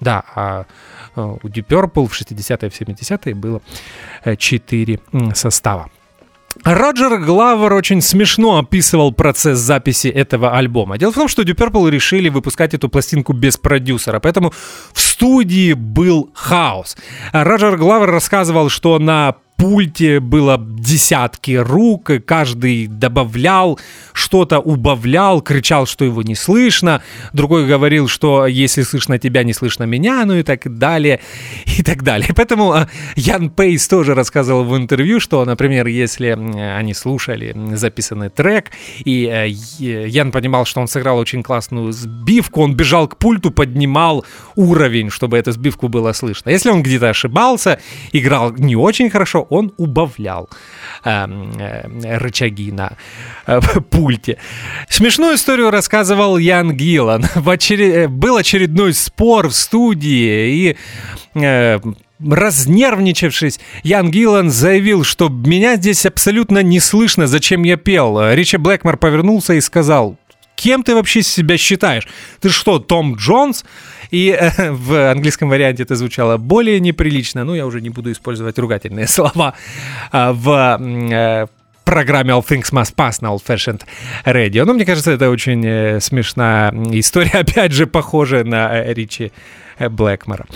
[0.00, 0.64] Да, а
[1.16, 3.60] э, у Deep Purple в 60-е и 70-е было
[4.36, 4.98] четыре
[5.34, 5.88] состава.
[6.64, 10.98] Роджер Главер очень смешно описывал процесс записи этого альбома.
[10.98, 14.52] Дело в том, что Deep Purple решили выпускать эту пластинку без продюсера, поэтому
[14.92, 16.96] в студии был хаос.
[17.32, 23.78] Роджер Главер рассказывал, что на пульте было десятки рук, и каждый добавлял,
[24.12, 29.84] что-то убавлял, кричал, что его не слышно, другой говорил, что если слышно тебя, не слышно
[29.84, 31.20] меня, ну и так далее,
[31.78, 32.30] и так далее.
[32.34, 38.70] Поэтому а, Ян Пейс тоже рассказывал в интервью, что, например, если они слушали записанный трек,
[39.04, 44.24] и э, Ян понимал, что он сыграл очень классную сбивку, он бежал к пульту, поднимал
[44.56, 46.50] уровень, чтобы эту сбивку было слышно.
[46.50, 47.78] Если он где-то ошибался,
[48.12, 50.48] играл не очень хорошо, он убавлял
[51.04, 52.96] э, э, рычаги на
[53.46, 54.38] э, пульте.
[54.88, 57.24] Смешную историю рассказывал Ян Гиллан.
[57.46, 58.10] Очеред...
[58.10, 60.76] Был очередной спор в студии,
[61.34, 61.78] и э,
[62.20, 68.32] разнервничавшись, Ян Гиллан заявил, что меня здесь абсолютно не слышно, зачем я пел.
[68.32, 70.16] Ричи Блэкмор повернулся и сказал,
[70.62, 72.06] кем ты вообще себя считаешь?
[72.40, 73.64] Ты что, Том Джонс?
[74.12, 77.44] И э, в английском варианте это звучало более неприлично.
[77.44, 79.54] Ну, я уже не буду использовать ругательные слова
[80.12, 81.46] э, в э,
[81.84, 83.82] программе All Things Must Pass на Old Fashioned
[84.24, 84.64] Radio.
[84.64, 89.32] Но мне кажется, это очень э, смешная история, опять же, похожая на э, Ричи
[89.78, 90.46] э, Блэкмора.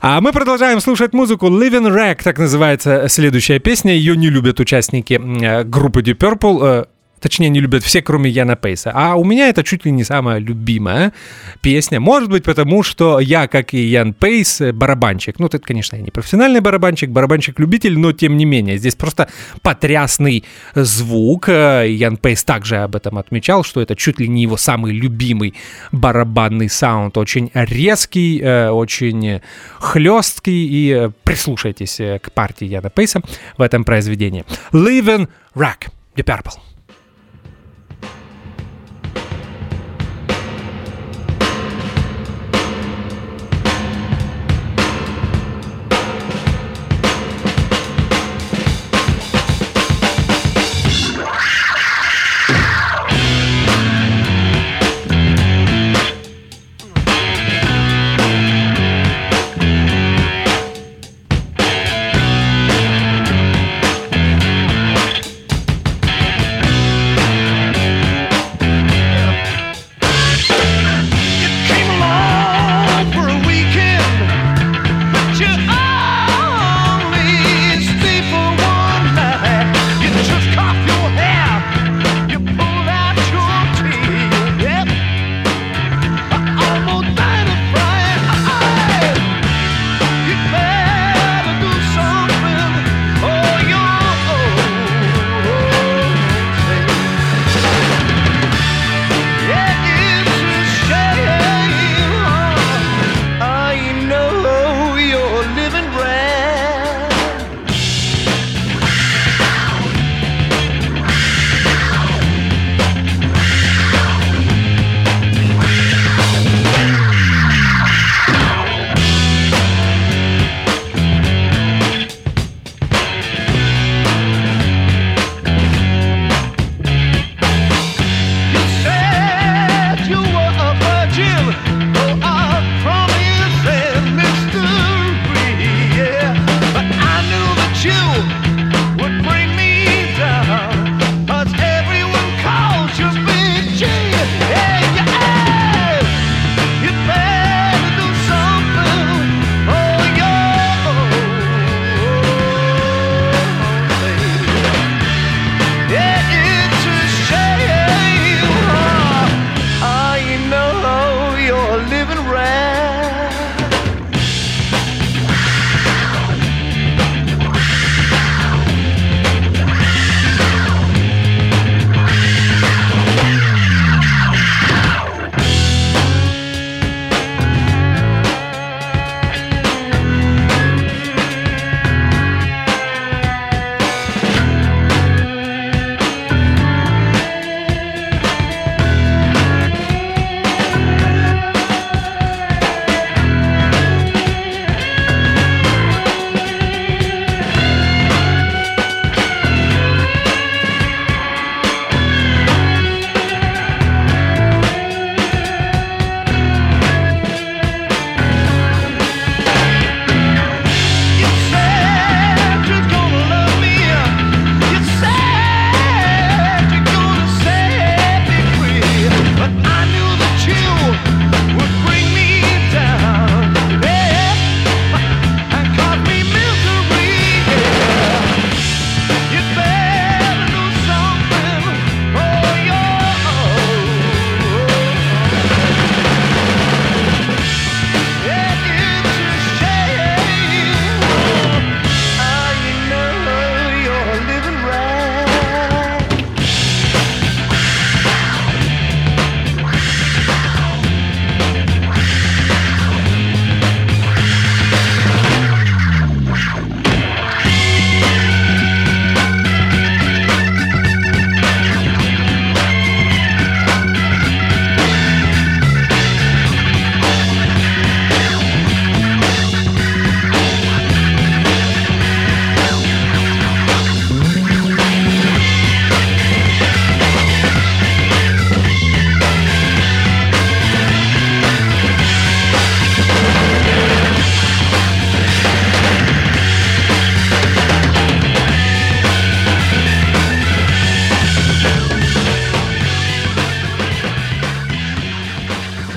[0.00, 1.48] А мы продолжаем слушать музыку.
[1.48, 3.92] Living Wreck, так называется следующая песня.
[3.92, 6.86] Ее не любят участники э, группы Deep Purple.
[7.22, 8.90] Точнее, не любят все, кроме Яна Пейса.
[8.92, 11.12] А у меня это чуть ли не самая любимая
[11.60, 12.00] песня.
[12.00, 15.38] Может быть, потому что я, как и Ян Пейс, барабанщик.
[15.38, 18.76] Ну, это, конечно, не профессиональный барабанщик, барабанщик-любитель, но тем не менее.
[18.76, 19.28] Здесь просто
[19.62, 20.44] потрясный
[20.74, 21.48] звук.
[21.48, 25.54] Ян Пейс также об этом отмечал, что это чуть ли не его самый любимый
[25.92, 27.16] барабанный саунд.
[27.16, 29.40] Очень резкий, э, очень
[29.78, 30.66] хлесткий.
[30.70, 33.20] И прислушайтесь к партии Яна Пейса
[33.56, 34.44] в этом произведении.
[34.72, 36.71] Living Rock, The Purple.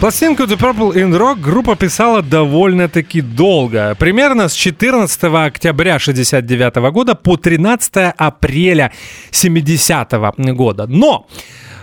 [0.05, 3.95] Пластинку The Purple in Rock группа писала довольно-таки долго.
[3.95, 8.91] Примерно с 14 октября 69 года по 13 апреля
[9.31, 10.11] 70
[10.53, 10.85] года.
[10.85, 11.25] Но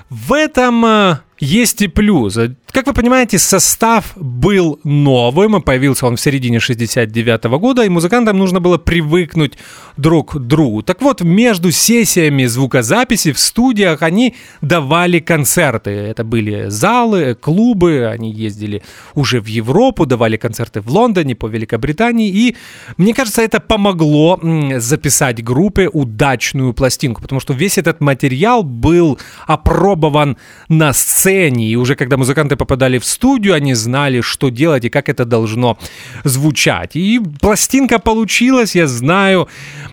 [0.09, 2.39] в этом э, есть и плюс.
[2.71, 8.61] Как вы понимаете, состав был новым, появился он в середине 69 года, и музыкантам нужно
[8.61, 9.59] было привыкнуть
[9.97, 10.83] друг к другу.
[10.83, 15.91] Так вот, между сессиями звукозаписи в студиях они давали концерты.
[15.91, 18.85] Это были залы, клубы, они ездили
[19.15, 22.57] уже в Европу, давали концерты в Лондоне, по Великобритании, и
[22.97, 24.39] мне кажется, это помогло
[24.77, 29.19] записать группе удачную пластинку, потому что весь этот материал был
[29.49, 30.37] опробован
[30.69, 35.09] на сцене, и уже когда музыканты попадали в студию, они знали, что делать и как
[35.09, 35.79] это должно
[36.25, 36.97] звучать.
[36.97, 39.49] И пластинка получилась, я знаю,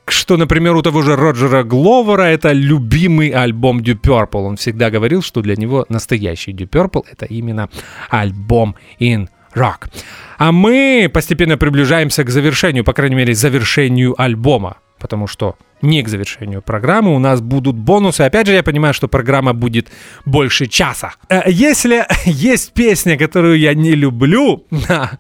[0.07, 4.47] что, например, у того же Роджера Гловера это любимый альбом Dew Purple.
[4.47, 7.69] Он всегда говорил, что для него настоящий Dew Purple это именно
[8.09, 9.89] альбом In Rock.
[10.37, 16.09] А мы постепенно приближаемся к завершению, по крайней мере, завершению альбома потому что не к
[16.09, 18.21] завершению программы у нас будут бонусы.
[18.21, 19.89] Опять же, я понимаю, что программа будет
[20.25, 21.13] больше часа.
[21.29, 25.11] Э, если есть песня, которую я не люблю на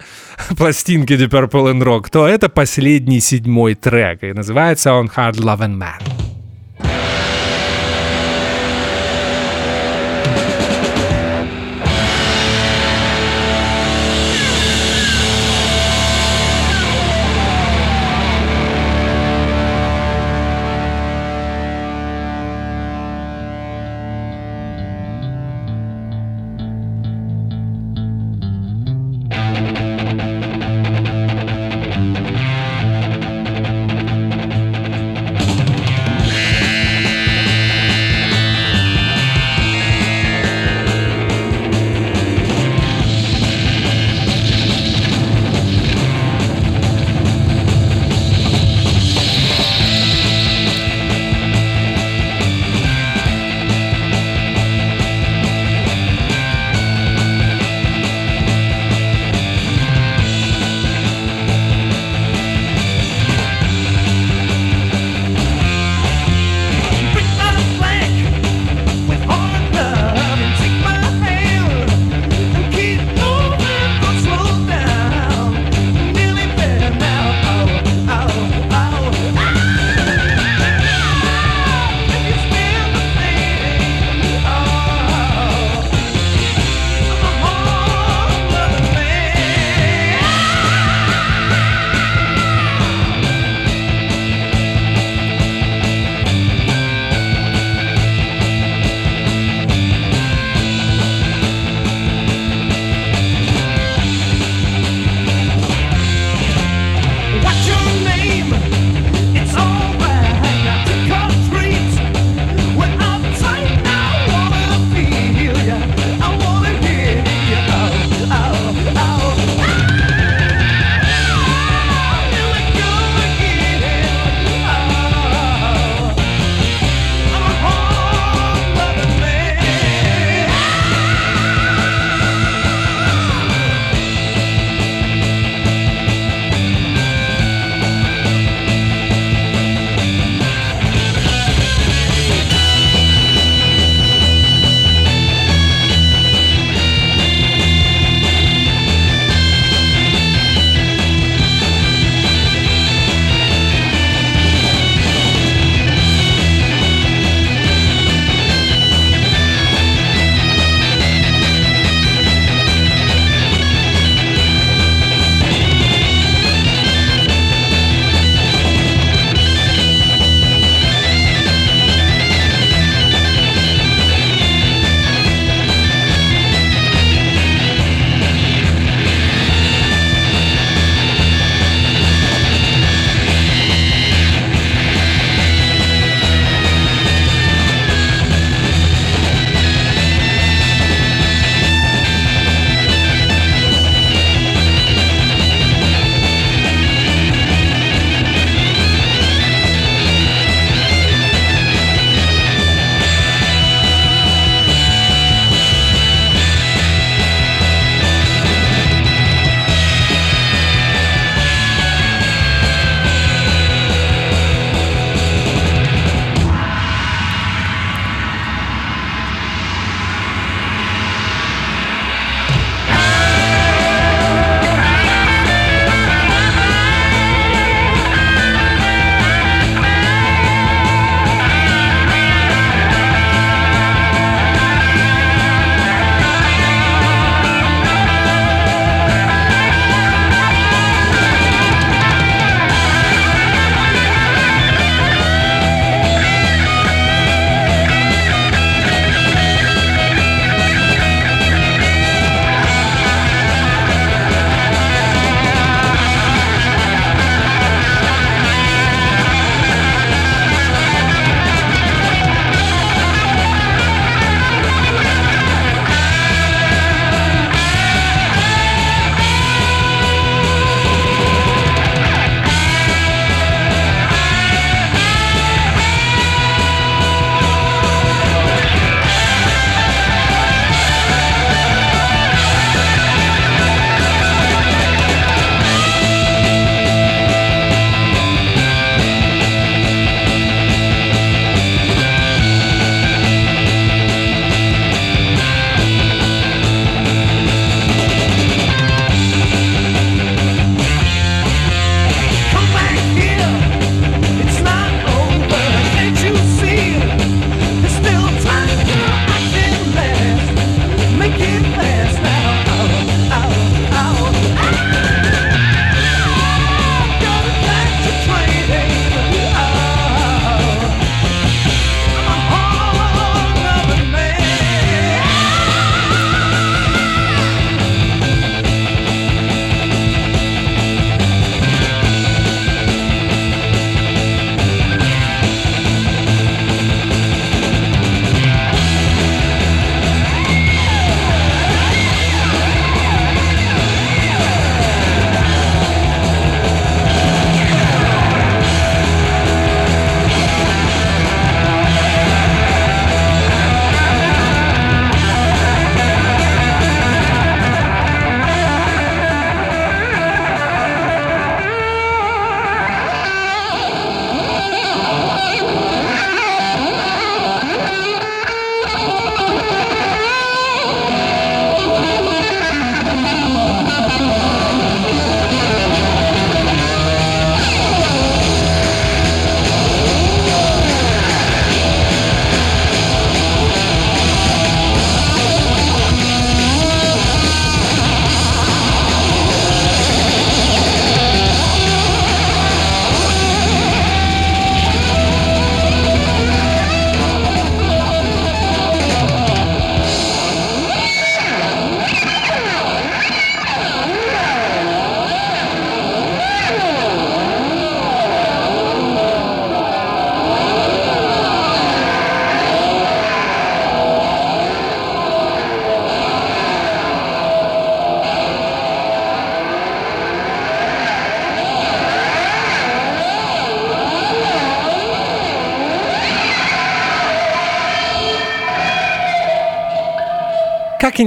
[0.57, 5.77] пластинке The Purple and Rock, то это последний седьмой трек, и называется он Hard Loving
[5.77, 6.18] Man.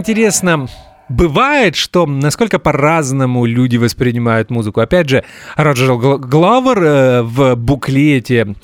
[0.03, 0.66] Интересно
[1.09, 4.80] бывает, что насколько по-разному люди воспринимают музыку.
[4.80, 5.24] Опять же,
[5.57, 8.57] Роджер Гловер э, в буклете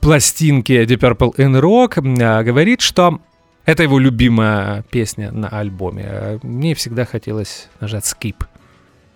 [0.00, 3.20] пластинки Deep Purple in Rock э, говорит, что
[3.64, 6.38] это его любимая песня на альбоме.
[6.42, 8.46] Мне всегда хотелось нажать skip.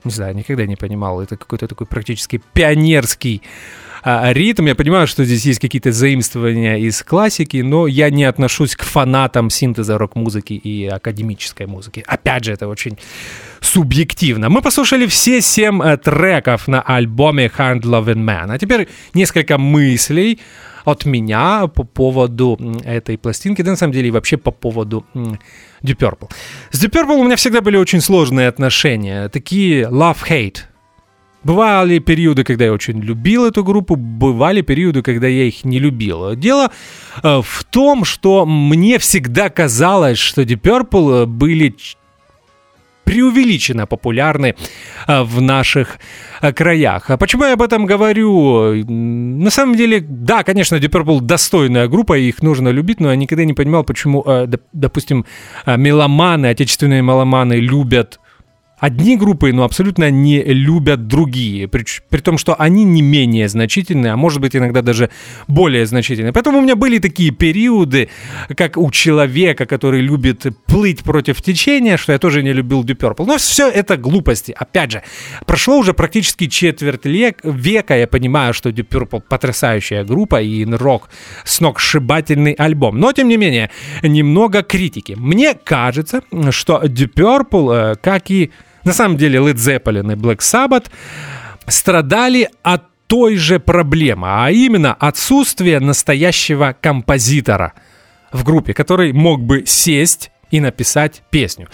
[0.05, 1.21] Не знаю, никогда не понимал.
[1.23, 3.43] Это какой-то такой практически пионерский
[4.03, 4.67] а, ритм.
[4.67, 9.51] Я понимаю, что здесь есть какие-то заимствования из классики, но я не отношусь к фанатам
[9.51, 12.05] синтеза рок-музыки и академической музыки.
[12.07, 12.99] Опять же, это очень
[13.61, 14.49] субъективно.
[14.49, 18.53] Мы послушали все семь э, треков на альбоме Hard Loving Man.
[18.53, 20.41] А теперь несколько мыслей
[20.85, 25.97] от меня по поводу этой пластинки, да на самом деле и вообще по поводу Deep
[25.99, 26.31] Purple.
[26.71, 30.70] С Deep Purple у меня всегда были очень сложные отношения, такие love-hate
[31.43, 36.35] Бывали периоды, когда я очень любил эту группу, бывали периоды, когда я их не любил.
[36.35, 36.71] Дело
[37.23, 41.75] э, в том, что мне всегда казалось, что Deep Purple были
[43.05, 44.55] преувеличенно популярны
[45.07, 45.99] э, в наших
[46.43, 47.09] э, краях.
[47.09, 48.75] А почему я об этом говорю?
[48.85, 53.47] На самом деле, да, конечно, Deep Purple достойная группа, их нужно любить, но я никогда
[53.47, 54.27] не понимал, почему,
[54.75, 55.25] допустим,
[55.65, 58.20] меломаны, отечественные меломаны любят
[58.81, 64.13] одни группы, но абсолютно не любят другие, при, при том, что они не менее значительные,
[64.13, 65.11] а может быть иногда даже
[65.47, 66.33] более значительные.
[66.33, 68.09] Поэтому у меня были такие периоды,
[68.57, 73.27] как у человека, который любит плыть против течения, что я тоже не любил Purple.
[73.27, 74.55] Но все это глупости.
[74.59, 75.03] Опять же,
[75.47, 81.11] прошло уже практически четверть века, я понимаю, что Purple потрясающая группа и рок
[81.45, 82.99] сногсшибательный альбом.
[82.99, 83.71] Но, тем не менее,
[84.03, 85.15] немного критики.
[85.19, 88.51] Мне кажется, что Purple, э, как и
[88.85, 90.87] на самом деле Led Zeppelin и Black Sabbath
[91.67, 97.73] страдали от той же проблемы, а именно отсутствие настоящего композитора
[98.33, 101.69] в группе, который мог бы сесть и написать песню.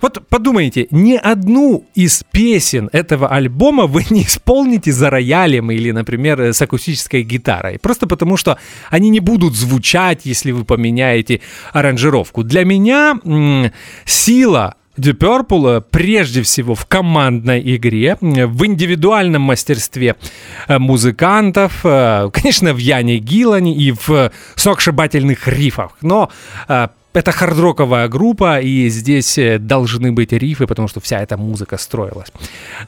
[0.00, 6.40] Вот подумайте, ни одну из песен этого альбома вы не исполните за роялем или, например,
[6.52, 7.78] с акустической гитарой.
[7.78, 8.58] Просто потому, что
[8.90, 11.40] они не будут звучать, если вы поменяете
[11.72, 12.42] аранжировку.
[12.42, 13.72] Для меня м-
[14.04, 20.14] сила Deep Purple прежде всего в командной игре, в индивидуальном мастерстве
[20.68, 25.92] э, музыкантов, э, конечно, в Яне Гиллане и в сокшибательных рифах.
[26.00, 26.30] Но
[26.68, 32.32] э, это хардроковая группа, и здесь должны быть рифы, потому что вся эта музыка строилась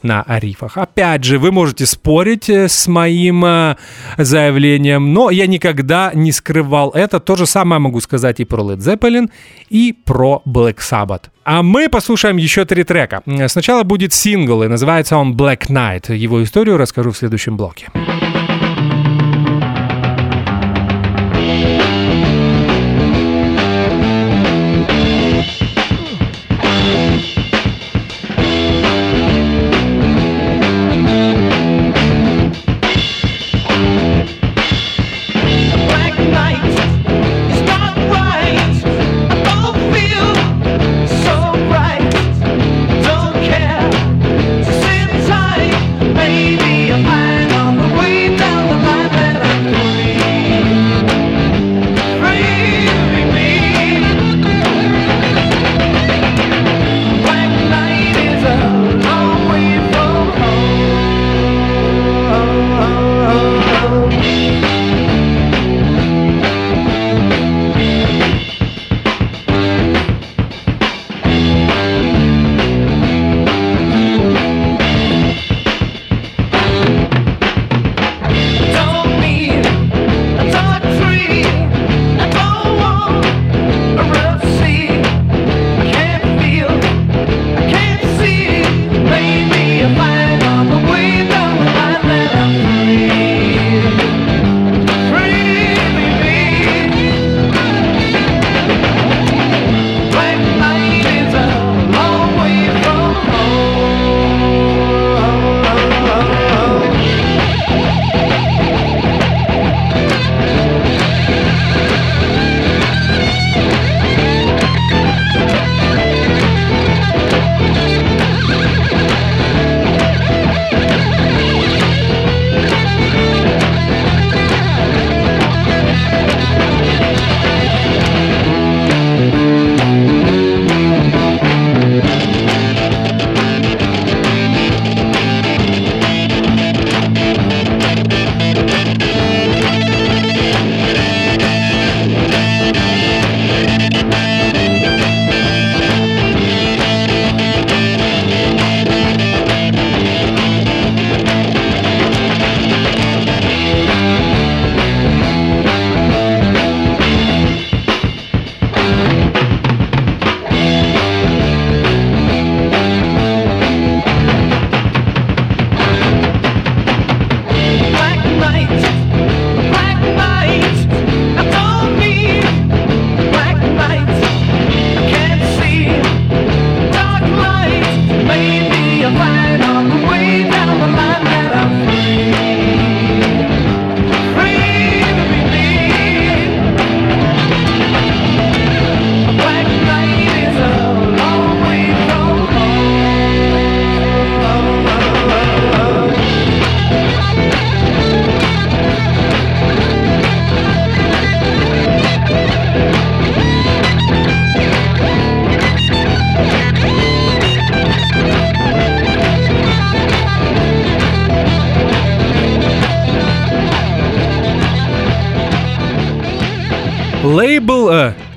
[0.02, 0.76] на рифах.
[0.78, 3.76] Опять же, вы можете спорить с моим
[4.16, 7.20] заявлением, но я никогда не скрывал это.
[7.20, 9.30] То же самое могу сказать и про Led Zeppelin,
[9.70, 11.30] и про Black Sabbath.
[11.48, 13.22] А мы послушаем еще три трека.
[13.46, 16.12] Сначала будет сингл, и называется он Black Knight.
[16.12, 17.86] Его историю расскажу в следующем блоке.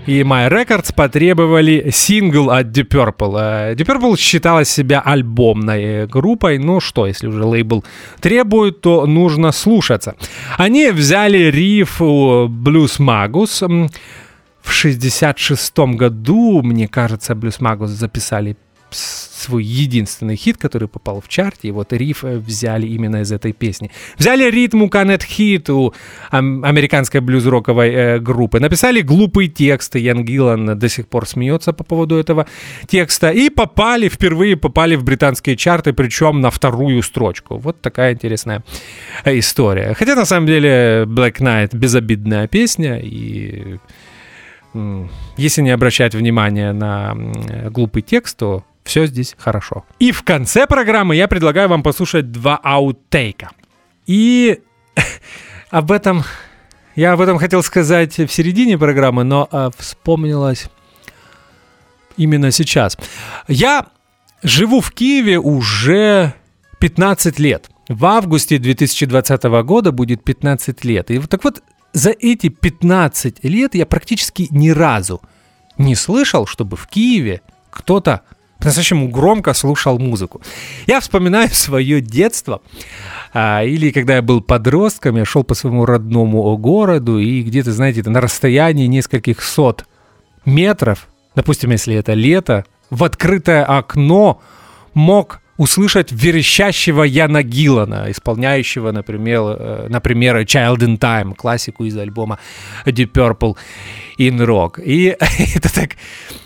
[0.10, 3.38] И My Records потребовали сингл от Deep Purple.
[3.40, 7.84] Э, Deep Purple считала себя альбомной группой, ну что, если уже лейбл
[8.19, 10.15] требует, то нужно слушаться.
[10.57, 13.90] Они взяли риф у Blues Magus.
[14.64, 18.57] В 66 году, мне кажется, Blues Magus записали
[19.49, 23.51] свой единственный хит, который попал в чарт, и вот риф э, взяли именно из этой
[23.51, 23.89] песни.
[24.17, 25.93] Взяли ритм у Канет Хит, у
[26.31, 32.15] американской блюз-роковой э, группы, написали глупые тексты, Ян Гиллан до сих пор смеется по поводу
[32.15, 32.45] этого
[32.88, 37.57] текста, и попали, впервые попали в британские чарты, причем на вторую строчку.
[37.57, 38.63] Вот такая интересная
[39.26, 39.95] э, история.
[39.95, 43.80] Хотя, на самом деле, Black Knight безобидная песня, и
[45.38, 47.15] если не обращать внимания на
[47.71, 49.85] глупый текст, то все здесь хорошо.
[49.99, 53.51] И в конце программы я предлагаю вам послушать два аутейка.
[54.06, 54.61] И
[55.69, 56.23] об этом
[56.95, 60.69] я об этом хотел сказать в середине программы, но э, вспомнилось
[62.18, 62.97] именно сейчас.
[63.47, 63.88] Я
[64.43, 66.34] живу в Киеве уже
[66.80, 67.69] 15 лет.
[67.88, 71.10] В августе 2020 года будет 15 лет.
[71.11, 75.22] И вот так вот за эти 15 лет я практически ни разу
[75.77, 78.22] не слышал, чтобы в Киеве кто-то
[78.60, 80.41] по-настоящему громко слушал музыку.
[80.86, 82.61] Я вспоминаю свое детство,
[83.34, 88.07] а, или когда я был подростком, я шел по своему родному городу, и где-то, знаете,
[88.10, 89.86] на расстоянии нескольких сот
[90.45, 94.41] метров, допустим, если это лето, в открытое окно
[94.94, 102.40] мог услышать верещащего Яна Гиллана, исполняющего, например, э, например, Child in Time, классику из альбома
[102.86, 103.57] Deep Purple
[104.18, 104.81] in Rock.
[104.81, 105.18] И
[105.56, 105.98] это так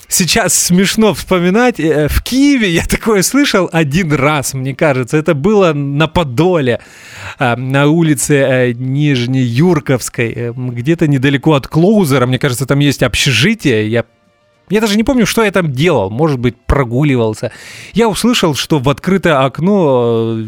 [0.07, 1.80] сейчас смешно вспоминать.
[1.80, 5.15] Э, в Киеве я такое слышал один раз, мне кажется.
[5.15, 6.80] Это было на Подоле,
[7.38, 12.26] э, на улице Нижнеюрковской, где-то недалеко от Клоузера.
[12.26, 13.88] Мне кажется, там есть общежитие.
[13.91, 14.06] Я
[14.69, 16.10] я даже не помню, что я там делал.
[16.10, 17.52] Может быть, прогуливался.
[17.94, 20.45] Я услышал, что в открытое окно э,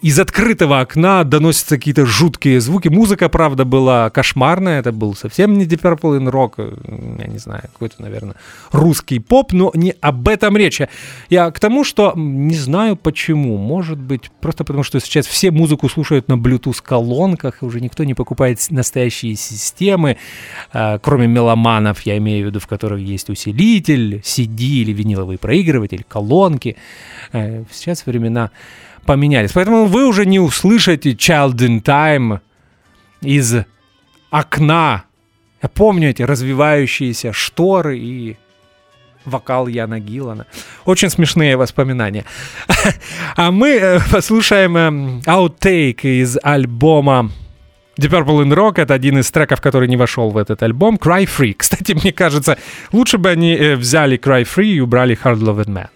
[0.00, 2.88] из открытого окна доносятся какие-то жуткие звуки.
[2.88, 4.80] Музыка, правда, была кошмарная.
[4.80, 7.18] Это был совсем не Deep Purple in Rock.
[7.20, 8.36] Я не знаю, какой-то, наверное,
[8.70, 9.52] русский поп.
[9.52, 10.80] Но не об этом речь.
[11.28, 13.56] Я к тому, что не знаю почему.
[13.56, 17.58] Может быть, просто потому что сейчас все музыку слушают на Bluetooth-колонках.
[17.62, 20.16] Уже никто не покупает настоящие системы.
[20.72, 26.04] А, кроме меломанов, я имею в виду, в которых есть усилитель, CD или виниловый проигрыватель,
[26.08, 26.76] колонки.
[27.32, 28.50] Э, сейчас времена
[29.06, 29.52] поменялись.
[29.52, 32.40] Поэтому вы уже не услышите Child in Time
[33.20, 33.54] из
[34.30, 35.04] окна.
[35.62, 38.36] Я помню эти развивающиеся шторы и
[39.24, 40.46] вокал Яна Гиллана.
[40.84, 42.24] Очень смешные воспоминания.
[43.36, 47.30] А мы э, послушаем аутейк эм, из альбома
[47.98, 50.96] Deep Purple in Rock— это один из треков, который не вошел в этот альбом.
[50.96, 51.54] Cry Free.
[51.54, 52.58] Кстати, мне кажется,
[52.90, 55.88] лучше бы они э, взяли Cry Free и убрали Hard Loved Man.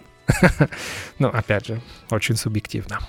[1.19, 2.99] Ну, опять же, очень субъективно.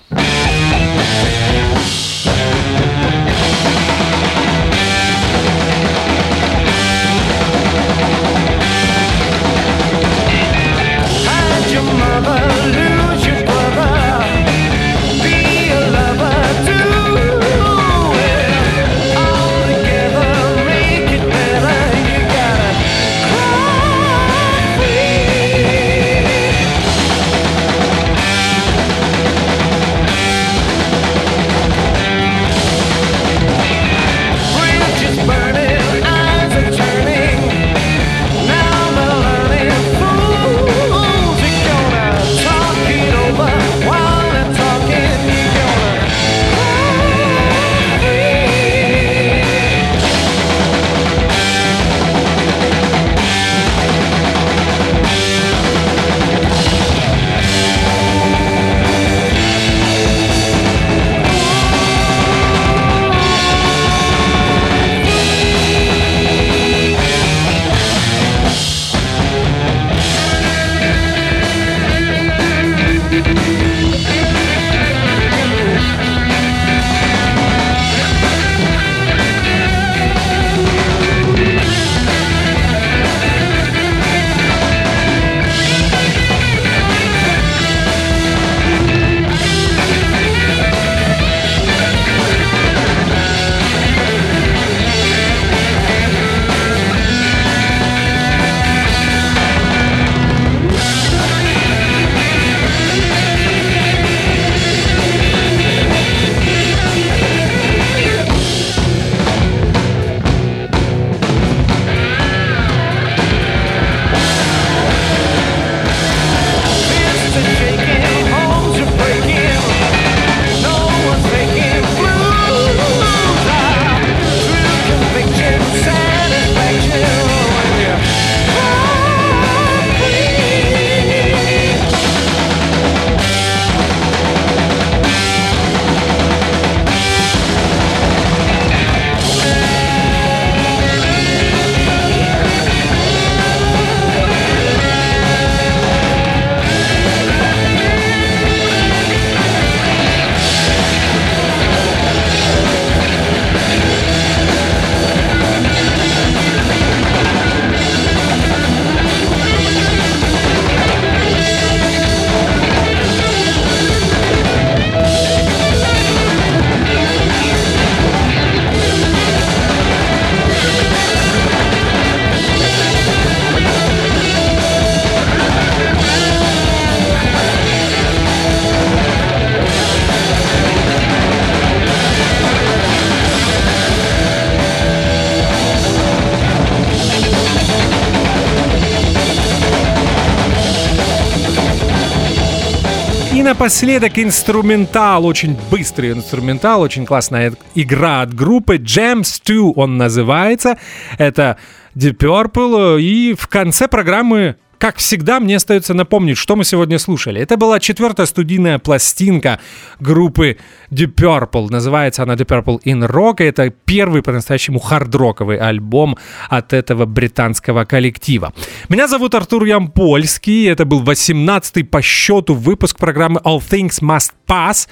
[193.69, 200.79] Напоследок инструментал, очень быстрый инструментал, очень классная игра от группы Jams 2 он называется.
[201.19, 201.55] Это
[201.95, 202.99] Deep Purple.
[202.99, 207.41] И в конце программы как всегда, мне остается напомнить, что мы сегодня слушали.
[207.41, 209.59] Это была четвертая студийная пластинка
[209.99, 210.57] группы
[210.89, 211.67] Deep Purple.
[211.69, 213.43] Называется она Deep Purple in Rock.
[213.43, 216.17] Это первый по-настоящему хардроковый альбом
[216.49, 218.53] от этого британского коллектива.
[218.87, 220.69] Меня зовут Артур Ямпольский.
[220.69, 224.87] Это был 18-й по счету выпуск программы All Things Must Pass.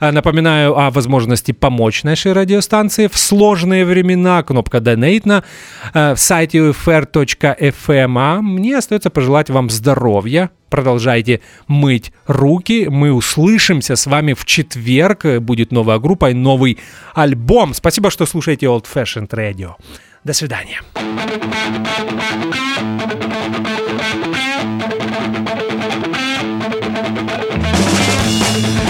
[0.00, 4.44] Э, напоминаю о возможности помочь нашей радиостанции в сложные времена.
[4.44, 5.44] Кнопка Donate на
[5.92, 8.14] э, сайте ufr.fm.
[8.16, 12.88] А мне остается пожелать вам здоровья, продолжайте мыть руки.
[12.90, 15.24] Мы услышимся с вами в четверг.
[15.40, 16.78] Будет новая группа и новый
[17.14, 17.72] альбом.
[17.72, 19.76] Спасибо, что слушаете Old Fashioned Radio.
[20.24, 20.82] До свидания.
[28.44, 28.83] радио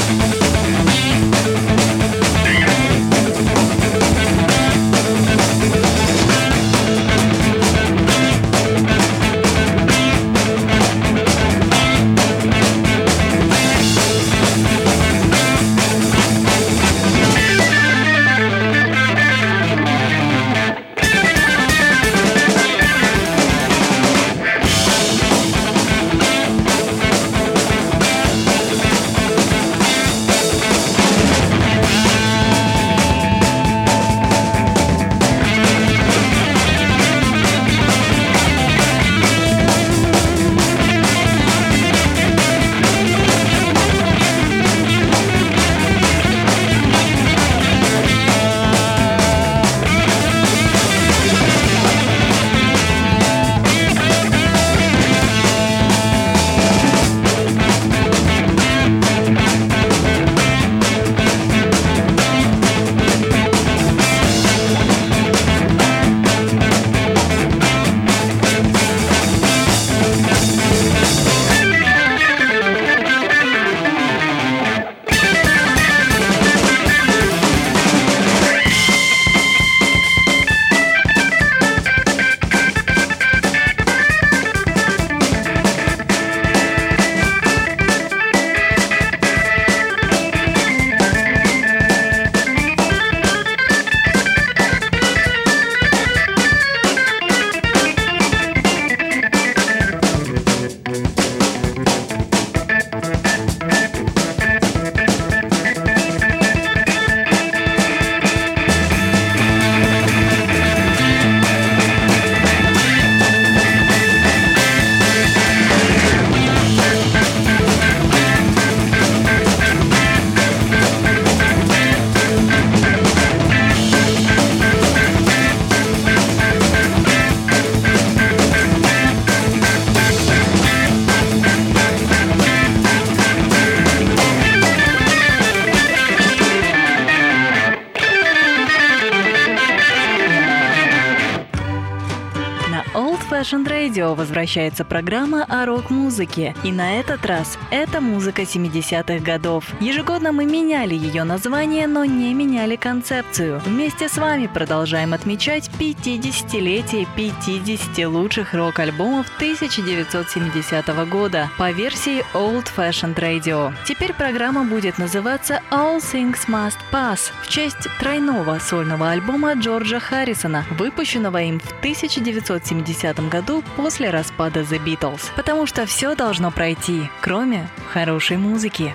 [144.25, 146.55] возвращается программа о рок-музыке.
[146.65, 149.67] И на этот раз это музыка 70-х годов.
[149.81, 153.61] Ежегодно мы меняли ее название, но не меняли концепцию.
[153.67, 163.17] Вместе с вами продолжаем отмечать 50-летие 50 лучших рок-альбомов 1970 года по версии Old Fashioned
[163.17, 163.75] Radio.
[163.87, 165.61] Теперь программа будет называться
[165.95, 173.29] All Things Must Pass в честь тройного сольного альбома Джорджа Харрисона, выпущенного им в 1970
[173.29, 175.31] году после распада The Beatles.
[175.37, 178.93] Потому что все должно пройти, кроме хорошей музыки.